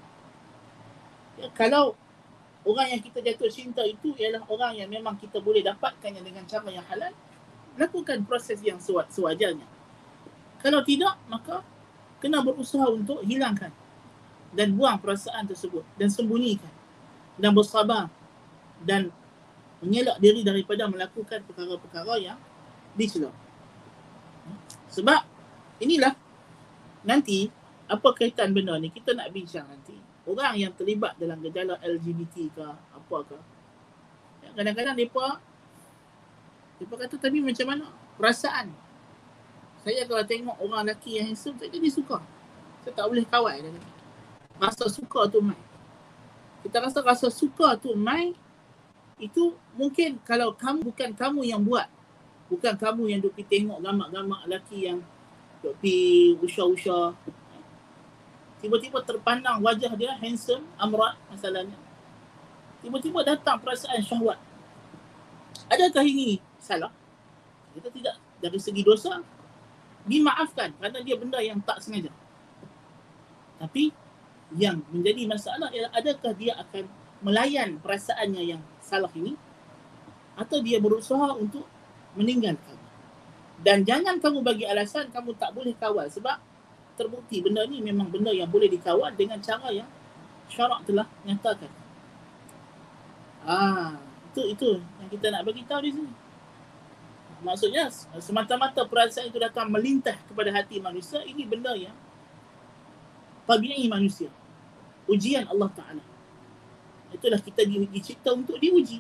ya, 1.39 1.47
kalau 1.53 1.95
orang 2.67 2.97
yang 2.97 3.01
kita 3.05 3.23
jatuh 3.23 3.51
cinta 3.53 3.83
itu 3.85 4.17
ialah 4.17 4.43
orang 4.49 4.81
yang 4.81 4.89
memang 4.91 5.15
kita 5.21 5.39
boleh 5.39 5.63
dapatkannya 5.63 6.25
dengan 6.25 6.45
cara 6.49 6.67
yang 6.73 6.83
halal, 6.91 7.13
lakukan 7.77 8.25
proses 8.27 8.59
yang 8.65 8.81
sewajarnya. 8.83 9.69
Kalau 10.59 10.81
tidak, 10.83 11.15
maka 11.31 11.63
kena 12.19 12.43
berusaha 12.43 12.89
untuk 12.91 13.23
hilangkan 13.23 13.71
dan 14.57 14.73
buang 14.75 14.99
perasaan 14.99 15.45
tersebut 15.47 15.85
dan 16.01 16.09
sembunyikan 16.09 16.73
dan 17.37 17.53
bersabar 17.53 18.09
dan 18.83 19.13
mengelak 19.85 20.17
diri 20.21 20.41
daripada 20.41 20.89
melakukan 20.89 21.45
perkara-perkara 21.45 22.15
yang 22.21 22.39
dicela. 22.97 23.29
Sebab 24.89 25.21
inilah 25.83 26.17
nanti 27.05 27.53
apa 27.87 28.09
kaitan 28.17 28.51
benda 28.51 28.75
ni 28.81 28.89
kita 28.91 29.13
nak 29.13 29.31
bincang 29.31 29.69
nanti. 29.69 29.95
Orang 30.27 30.59
yang 30.59 30.75
terlibat 30.75 31.15
dalam 31.23 31.39
gejala 31.39 31.79
LGBT 31.79 32.35
ke 32.51 32.67
apa 32.67 33.17
ke. 33.31 33.39
Ya, 34.43 34.51
kadang-kadang 34.59 34.97
mereka 34.99 35.39
mereka 36.77 36.95
kata 37.07 37.15
tapi 37.21 37.39
macam 37.39 37.67
mana? 37.71 37.87
Perasaan. 38.19 38.75
Saya 39.87 40.03
kalau 40.03 40.25
tengok 40.27 40.57
orang 40.59 40.91
lelaki 40.91 41.21
yang 41.21 41.31
handsome 41.31 41.55
saya 41.63 41.71
jadi 41.71 41.89
suka. 41.93 42.19
Saya 42.83 42.93
tak 42.97 43.07
boleh 43.07 43.23
kawal 43.23 43.55
dia. 43.63 43.71
Rasa 44.59 44.91
suka 44.91 45.31
tu 45.31 45.39
mai. 45.39 45.61
Kita 46.67 46.83
rasa 46.83 46.99
rasa 47.07 47.29
suka 47.31 47.79
tu 47.79 47.95
mai 47.95 48.35
itu 49.23 49.55
mungkin 49.77 50.19
kalau 50.25 50.57
kamu 50.57 50.81
bukan 50.89 51.11
kamu 51.13 51.41
yang 51.45 51.63
buat 51.63 51.87
bukan 52.49 52.75
kamu 52.75 53.03
yang 53.13 53.21
duk 53.21 53.37
pergi 53.37 53.61
tengok 53.61 53.79
gamak-gamak 53.85 54.41
lelaki 54.49 54.89
yang 54.89 54.99
duk 55.61 55.77
pergi 55.79 56.35
usah-usah 56.41 57.13
tiba-tiba 58.61 58.99
terpandang 59.05 59.61
wajah 59.61 59.93
dia 59.95 60.17
handsome, 60.19 60.65
amrat 60.81 61.15
masalahnya. 61.29 61.77
Tiba-tiba 62.81 63.23
datang 63.23 63.63
perasaan 63.63 64.03
syahwat. 64.03 64.39
Adakah 65.71 66.05
ini 66.07 66.43
salah? 66.59 66.93
Kita 67.79 67.89
tidak 67.93 68.17
dari 68.41 68.59
segi 68.61 68.83
dosa. 68.83 69.23
dimaafkan 70.07 70.71
kerana 70.79 71.03
dia 71.03 71.19
benda 71.19 71.43
yang 71.43 71.59
tak 71.67 71.83
sengaja. 71.83 72.15
Tapi 73.59 73.91
yang 74.55 74.79
menjadi 74.95 75.27
masalah 75.27 75.67
ialah 75.75 75.91
adakah 75.99 76.31
dia 76.39 76.55
akan 76.63 76.87
melayan 77.27 77.83
perasaannya 77.83 78.55
yang 78.55 78.63
salah 78.79 79.11
ini 79.19 79.35
atau 80.37 80.61
dia 80.61 80.77
berusaha 80.79 81.35
untuk 81.35 81.65
meninggalkan. 82.15 82.77
Dan 83.57 83.83
jangan 83.89 84.21
kamu 84.21 84.45
bagi 84.45 84.69
alasan 84.69 85.09
kamu 85.09 85.33
tak 85.41 85.57
boleh 85.57 85.73
kawal 85.81 86.07
sebab 86.13 86.37
terbukti 86.97 87.41
benda 87.41 87.65
ni 87.65 87.81
memang 87.81 88.09
benda 88.13 88.33
yang 88.33 88.49
boleh 88.49 88.69
dikawal 88.69 89.13
dengan 89.17 89.41
cara 89.41 89.73
yang 89.73 89.89
syarak 90.49 90.85
telah 90.85 91.09
nyatakan. 91.25 91.73
Ah, 93.47 93.97
itu 94.33 94.43
itu 94.53 94.71
yang 95.01 95.09
kita 95.09 95.27
nak 95.33 95.43
bagi 95.49 95.65
tahu 95.65 95.81
di 95.85 95.91
sini. 95.97 96.13
Maksudnya 97.45 97.93
semata-mata 98.17 98.85
perasaan 98.89 99.29
itu 99.29 99.37
datang 99.37 99.69
melintas 99.69 100.17
kepada 100.25 100.49
hati 100.53 100.81
manusia 100.81 101.21
ini 101.25 101.45
benda 101.45 101.77
yang 101.77 101.93
tabi'i 103.45 103.87
manusia. 103.87 104.33
Ujian 105.07 105.47
Allah 105.47 105.71
Ta'ala. 105.71 106.05
Itulah 107.15 107.39
kita 107.39 107.63
di, 107.63 107.87
dicipta 107.87 108.35
untuk 108.35 108.59
diuji. 108.59 108.99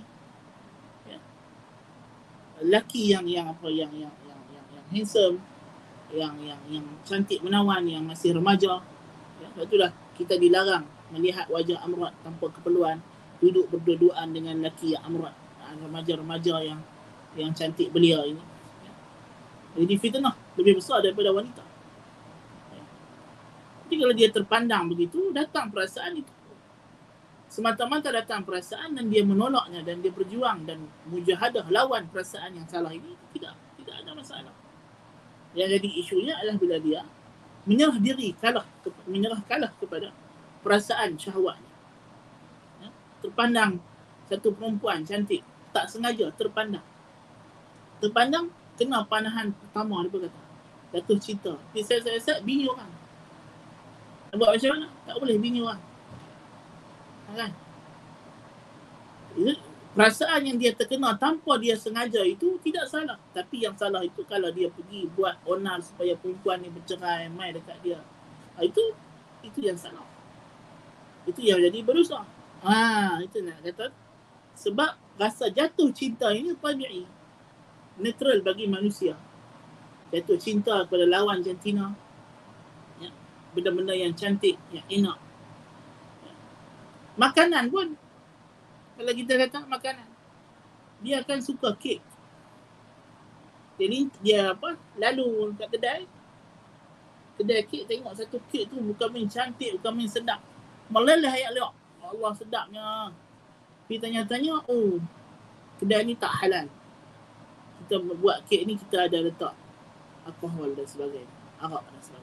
Ya. 2.56 2.80
Laki 2.80 3.02
yang 3.12 3.26
yang 3.28 3.46
apa 3.52 3.68
yang 3.68 3.92
yang 3.92 4.12
yang 4.24 4.40
yang, 4.52 4.66
yang 4.72 4.86
handsome, 4.92 5.36
yang 6.10 6.34
yang 6.40 6.60
yang 6.72 6.86
cantik 7.04 7.44
menawan, 7.44 7.84
yang 7.84 8.04
masih 8.08 8.32
remaja. 8.32 8.80
Ya. 9.40 9.48
Itulah 9.60 9.92
kita 10.16 10.40
dilarang 10.40 10.88
melihat 11.12 11.46
wajah 11.52 11.78
amrat 11.84 12.16
tanpa 12.24 12.48
keperluan, 12.50 12.98
duduk 13.38 13.68
berdua-duaan 13.70 14.32
dengan 14.32 14.58
laki 14.64 14.96
yang 14.96 15.04
amrat, 15.04 15.36
ah, 15.62 15.76
remaja-remaja 15.76 16.54
yang 16.64 16.80
yang 17.36 17.52
cantik 17.52 17.92
belia 17.92 18.24
ini. 18.24 18.42
Ya. 18.82 18.92
Jadi 19.84 19.94
fitnah 20.00 20.34
lebih 20.56 20.80
besar 20.80 21.04
daripada 21.04 21.30
wanita. 21.30 21.76
Jadi 23.86 24.02
kalau 24.02 24.14
dia 24.18 24.28
terpandang 24.34 24.90
begitu, 24.90 25.30
datang 25.30 25.70
perasaan 25.70 26.18
itu. 26.18 26.35
Semata-mata 27.46 28.10
datang 28.10 28.42
perasaan 28.42 28.98
dan 28.98 29.06
dia 29.06 29.22
menolaknya 29.22 29.86
dan 29.86 30.02
dia 30.02 30.10
berjuang 30.10 30.66
dan 30.66 30.82
mujahadah 31.06 31.70
lawan 31.70 32.10
perasaan 32.10 32.58
yang 32.58 32.66
salah 32.66 32.90
ini, 32.90 33.14
tidak 33.32 33.54
tidak 33.78 33.94
ada 34.02 34.10
masalah. 34.12 34.54
Yang 35.54 35.78
jadi 35.78 35.88
isunya 36.02 36.34
adalah 36.36 36.58
bila 36.58 36.76
dia 36.82 37.00
menyerah 37.66 37.98
diri, 38.02 38.34
kalah, 38.36 38.66
menyerah 39.06 39.40
kalah 39.46 39.72
kepada 39.78 40.10
perasaan 40.60 41.14
syahwatnya. 41.16 41.72
Ya? 42.82 42.90
Terpandang 43.22 43.78
satu 44.26 44.50
perempuan 44.52 45.06
cantik, 45.06 45.40
tak 45.70 45.86
sengaja 45.86 46.34
terpandang. 46.34 46.84
Terpandang, 48.02 48.50
kena 48.76 49.06
panahan 49.06 49.54
pertama, 49.54 50.02
dia 50.04 50.10
berkata. 50.12 50.40
Jatuh 50.94 51.18
cinta. 51.18 51.54
Tapi 51.58 51.82
saya-saya 51.82 52.42
bini 52.42 52.70
orang 52.70 53.06
buat 54.36 54.50
macam 54.52 54.70
mana? 54.76 54.86
Tak 55.08 55.16
boleh 55.16 55.36
bini 55.40 55.58
orang. 55.64 55.80
Kan? 57.34 57.50
Perasaan 59.96 60.44
yang 60.44 60.60
dia 60.60 60.76
terkena 60.76 61.16
tanpa 61.16 61.56
dia 61.56 61.72
sengaja 61.72 62.20
itu 62.20 62.60
tidak 62.60 62.84
salah. 62.86 63.16
Tapi 63.32 63.64
yang 63.64 63.72
salah 63.80 64.04
itu 64.04 64.20
kalau 64.28 64.52
dia 64.52 64.68
pergi 64.68 65.08
buat 65.16 65.40
onar 65.48 65.80
supaya 65.80 66.12
perempuan 66.20 66.60
ni 66.60 66.68
bercerai, 66.68 67.32
mai 67.32 67.56
dekat 67.56 67.80
dia. 67.80 68.00
Ha, 68.56 68.62
itu 68.62 68.92
itu 69.40 69.58
yang 69.64 69.80
salah. 69.80 70.04
Itu 71.24 71.40
yang 71.40 71.64
jadi 71.64 71.80
berusaha. 71.80 72.28
Ha, 72.60 73.24
itu 73.24 73.40
nak 73.40 73.64
kata. 73.64 73.88
Sebab 74.56 75.16
rasa 75.16 75.48
jatuh 75.48 75.88
cinta 75.96 76.28
ini 76.32 76.52
tabi'i. 76.56 77.08
Natural 77.96 78.44
bagi 78.44 78.68
manusia. 78.68 79.16
Jatuh 80.12 80.36
cinta 80.36 80.84
kepada 80.84 81.08
lawan 81.08 81.40
jantina 81.40 81.96
benda-benda 83.56 83.96
yang 83.96 84.12
cantik, 84.12 84.60
yang 84.68 84.84
enak. 84.92 85.16
Makanan 87.16 87.72
pun, 87.72 87.96
kalau 88.96 89.12
kita 89.16 89.32
kata 89.40 89.64
makanan, 89.64 90.08
dia 91.00 91.24
akan 91.24 91.40
suka 91.40 91.72
kek. 91.76 92.00
Jadi 93.76 94.08
dia 94.24 94.56
apa, 94.56 94.76
lalu 94.96 95.52
kat 95.56 95.68
kedai, 95.68 96.02
kedai 97.36 97.60
kek 97.68 97.84
tengok 97.84 98.16
satu 98.16 98.40
kek 98.48 98.72
tu 98.72 98.80
bukan 98.80 99.08
main 99.12 99.28
cantik, 99.28 99.76
bukan 99.80 99.92
main 99.92 100.08
sedap. 100.08 100.40
Meleleh 100.88 101.28
ayat 101.28 101.52
liak. 101.52 101.72
Allah 102.06 102.32
sedapnya. 102.38 103.12
Pergi 103.84 104.00
tanya-tanya, 104.00 104.64
oh 104.68 104.96
kedai 105.76 106.08
ni 106.08 106.16
tak 106.16 106.32
halal. 106.40 106.68
Kita 107.84 108.00
buat 108.00 108.40
kek 108.48 108.64
ni 108.64 108.80
kita 108.80 109.08
ada 109.08 109.20
letak 109.20 109.52
alkohol 110.24 110.72
dan 110.72 110.88
sebagainya. 110.88 111.32
Arak 111.60 111.84
dan 111.84 112.00
sebagainya. 112.00 112.15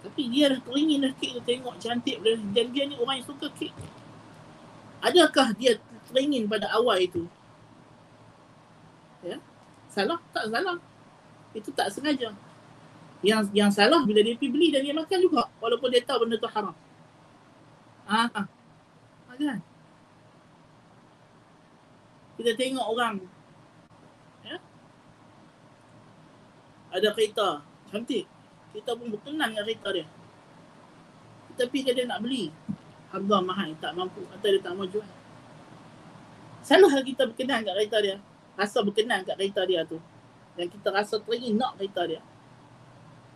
Tapi 0.00 0.22
dia 0.32 0.56
dah 0.56 0.60
teringin 0.64 1.04
dah 1.04 1.12
kek 1.20 1.36
tu 1.36 1.42
tengok 1.44 1.76
cantik 1.76 2.16
dan 2.24 2.66
dia 2.72 2.82
ni 2.88 2.96
orang 2.96 3.20
yang 3.20 3.28
suka 3.28 3.52
kek. 3.52 3.72
Adakah 5.04 5.52
dia 5.56 5.76
teringin 6.08 6.48
pada 6.48 6.72
awal 6.72 7.00
itu? 7.04 7.28
Ya? 9.20 9.36
Salah? 9.92 10.20
Tak 10.32 10.48
salah. 10.48 10.80
Itu 11.52 11.68
tak 11.76 11.92
sengaja. 11.92 12.32
Yang 13.20 13.52
yang 13.52 13.68
salah 13.68 14.00
bila 14.08 14.24
dia 14.24 14.32
pergi 14.32 14.48
beli 14.48 14.72
dan 14.72 14.80
dia 14.80 14.96
makan 14.96 15.18
juga 15.20 15.44
walaupun 15.60 15.92
dia 15.92 16.00
tahu 16.00 16.24
benda 16.24 16.40
tu 16.40 16.48
haram. 16.48 16.72
Ah, 18.08 18.28
ah. 18.32 18.46
Kan? 19.40 19.60
Kita 22.36 22.52
tengok 22.56 22.86
orang 22.92 23.24
ya? 24.44 24.56
Ada 26.92 27.08
kereta 27.16 27.64
cantik 27.88 28.28
kita 28.70 28.94
pun 28.94 29.10
berkenan 29.10 29.50
dengan 29.50 29.66
kereta 29.66 29.88
dia. 29.90 30.06
Tapi 31.58 31.78
kalau 31.82 31.96
dia 31.98 32.06
nak 32.06 32.20
beli, 32.22 32.54
harga 33.10 33.36
mahal, 33.42 33.70
tak 33.82 33.92
mampu 33.98 34.22
atau 34.30 34.48
dia 34.48 34.60
tak 34.62 34.72
mau 34.78 34.86
jual. 34.86 35.06
Salah 36.62 36.92
kita 37.02 37.26
berkenan 37.26 37.66
kat 37.66 37.74
kereta 37.74 37.98
dia. 37.98 38.16
Rasa 38.54 38.78
berkenan 38.86 39.26
kat 39.26 39.34
kereta 39.36 39.66
dia 39.66 39.82
tu. 39.82 39.98
Dan 40.54 40.70
kita 40.70 40.88
rasa 40.94 41.18
teringin 41.18 41.58
nak 41.58 41.74
kereta 41.76 42.06
dia. 42.06 42.20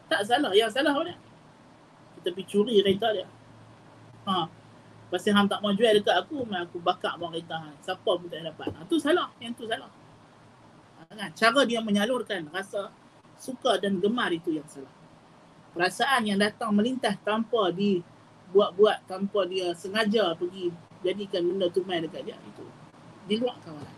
Tak 0.06 0.22
salah. 0.28 0.52
Yang 0.54 0.76
salah 0.78 0.92
apa 0.94 1.02
dia? 1.08 1.16
Kita 2.20 2.28
pergi 2.30 2.46
curi 2.46 2.74
kereta 2.84 3.08
dia. 3.10 3.26
Ha. 4.28 4.46
Pasal 5.10 5.36
hang 5.36 5.48
tak 5.50 5.60
mau 5.60 5.70
jual 5.70 5.94
dekat 5.94 6.16
aku, 6.16 6.48
aku 6.48 6.78
bakar 6.80 7.16
bawang 7.18 7.34
kereta 7.34 7.58
hang. 7.60 7.76
Siapa 7.82 8.10
pun 8.16 8.26
tak 8.28 8.44
dapat. 8.44 8.68
Ha, 8.70 8.86
tu 8.86 8.96
salah. 9.00 9.32
Yang 9.40 9.52
tu 9.60 9.64
salah. 9.66 9.90
Ha, 11.00 11.12
kan? 11.12 11.30
Cara 11.34 11.60
dia 11.66 11.80
menyalurkan 11.82 12.48
rasa 12.52 12.92
suka 13.40 13.80
dan 13.80 13.98
gemar 13.98 14.30
itu 14.30 14.54
yang 14.54 14.68
salah 14.68 15.03
perasaan 15.74 16.22
yang 16.24 16.38
datang 16.38 16.70
melintas 16.72 17.18
tanpa 17.26 17.74
dibuat-buat 17.74 19.10
tanpa 19.10 19.44
dia 19.50 19.74
sengaja 19.74 20.32
pergi 20.38 20.70
jadikan 21.04 21.44
benda 21.44 21.66
tu 21.68 21.84
main 21.84 22.00
dekat 22.00 22.24
dia 22.24 22.38
itu 22.38 22.64
di 23.28 23.36
luar 23.40 23.56
kawalan. 23.64 23.96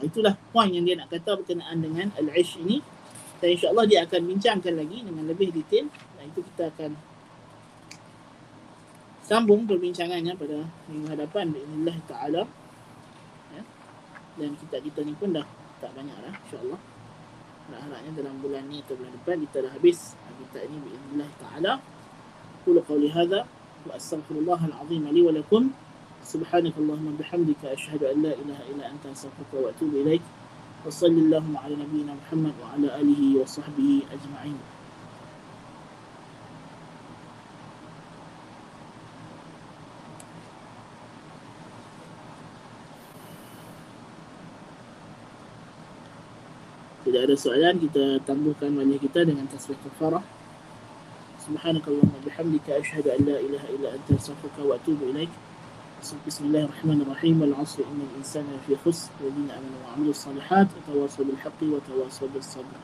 Itulah 0.00 0.32
poin 0.50 0.72
yang 0.72 0.84
dia 0.88 0.96
nak 0.96 1.12
kata 1.12 1.36
berkenaan 1.40 1.78
dengan 1.84 2.08
al-ish 2.16 2.56
ini. 2.58 2.80
Dan 3.40 3.56
insyaAllah 3.56 3.86
dia 3.88 4.04
akan 4.04 4.20
bincangkan 4.28 4.74
lagi 4.76 4.98
dengan 5.04 5.24
lebih 5.28 5.52
detail. 5.52 5.88
Dan 6.16 6.24
itu 6.28 6.40
kita 6.52 6.72
akan 6.72 6.90
sambung 9.24 9.68
perbincangannya 9.68 10.34
pada 10.34 10.66
minggu 10.90 11.06
hadapan 11.06 11.54
bi'inillah 11.54 11.96
ta'ala. 12.08 12.42
Ya. 13.50 13.62
dan 14.38 14.54
kita 14.54 14.78
kita 14.78 15.02
ni 15.02 15.14
pun 15.18 15.34
dah 15.34 15.42
tak 15.82 15.90
banyak 15.90 16.14
lah 16.22 16.30
insyaAllah 16.46 16.78
harapnya 17.78 18.12
dalam 18.18 18.34
bulan 18.42 18.66
ni 18.66 18.82
atau 18.82 18.98
bulan 18.98 19.12
depan 19.14 19.36
kita 19.46 19.58
dah 19.62 19.72
habis 19.76 20.18
kita 20.18 20.58
ini 20.66 20.76
biiznillah 20.82 21.30
taala 21.38 21.72
qul 22.66 22.76
qawli 22.82 23.08
hadha 23.14 23.46
wa 23.86 23.92
astaghfirullah 23.94 24.58
alazim 24.66 25.06
li 25.06 25.22
wa 25.22 25.30
lakum 25.30 25.70
سبحانك 26.20 26.76
اللهم 26.76 27.16
بحمدك 27.16 27.64
أشهد 27.64 28.04
أن 28.04 28.20
لا 28.22 28.36
إله 28.36 28.58
إلا 28.70 28.92
أنت 28.92 29.08
أستغفرك 29.08 29.56
وأتوب 29.56 30.04
إليك 30.04 30.20
وصل 30.84 31.16
اللهم 31.16 31.56
على 31.56 31.74
نبينا 31.80 32.12
محمد 32.12 32.54
وعلى 32.60 32.88
آله 33.00 33.40
وصحبه 33.40 33.90
أجمعين 34.04 34.58
tidak 47.10 47.26
ada 47.26 47.34
soalan 47.34 47.74
kita 47.82 48.22
tangguhkan 48.22 48.70
majlis 48.70 49.02
kita 49.02 49.26
dengan 49.26 49.50
tasbih 49.50 49.74
kafarah. 49.82 50.22
سبحانك 51.40 51.88
اللهم 51.88 52.12
وبحمدك 52.20 52.68
أشهد 52.70 53.08
أن 53.16 53.20
لا 53.24 53.40
إله 53.40 53.64
إلا 53.74 53.88
أنت 53.96 54.12
أستغفرك 54.12 54.60
وأتوب 54.60 55.02
إليك 55.02 55.32
بسم 56.26 56.44
الله 56.46 56.62
الرحمن 56.64 57.00
الرحيم 57.02 57.42
العصر 57.42 57.80
إن 57.80 58.00
الإنسان 58.12 58.44
في 58.68 58.76
خسر 58.76 59.08
الذين 59.20 59.50
آمنوا 59.50 59.80
وعملوا 59.88 60.10
الصالحات 60.10 60.68
وتواصوا 60.76 61.24
بالحق 61.24 61.60
وتواصوا 61.62 62.28
بالصبر 62.34 62.76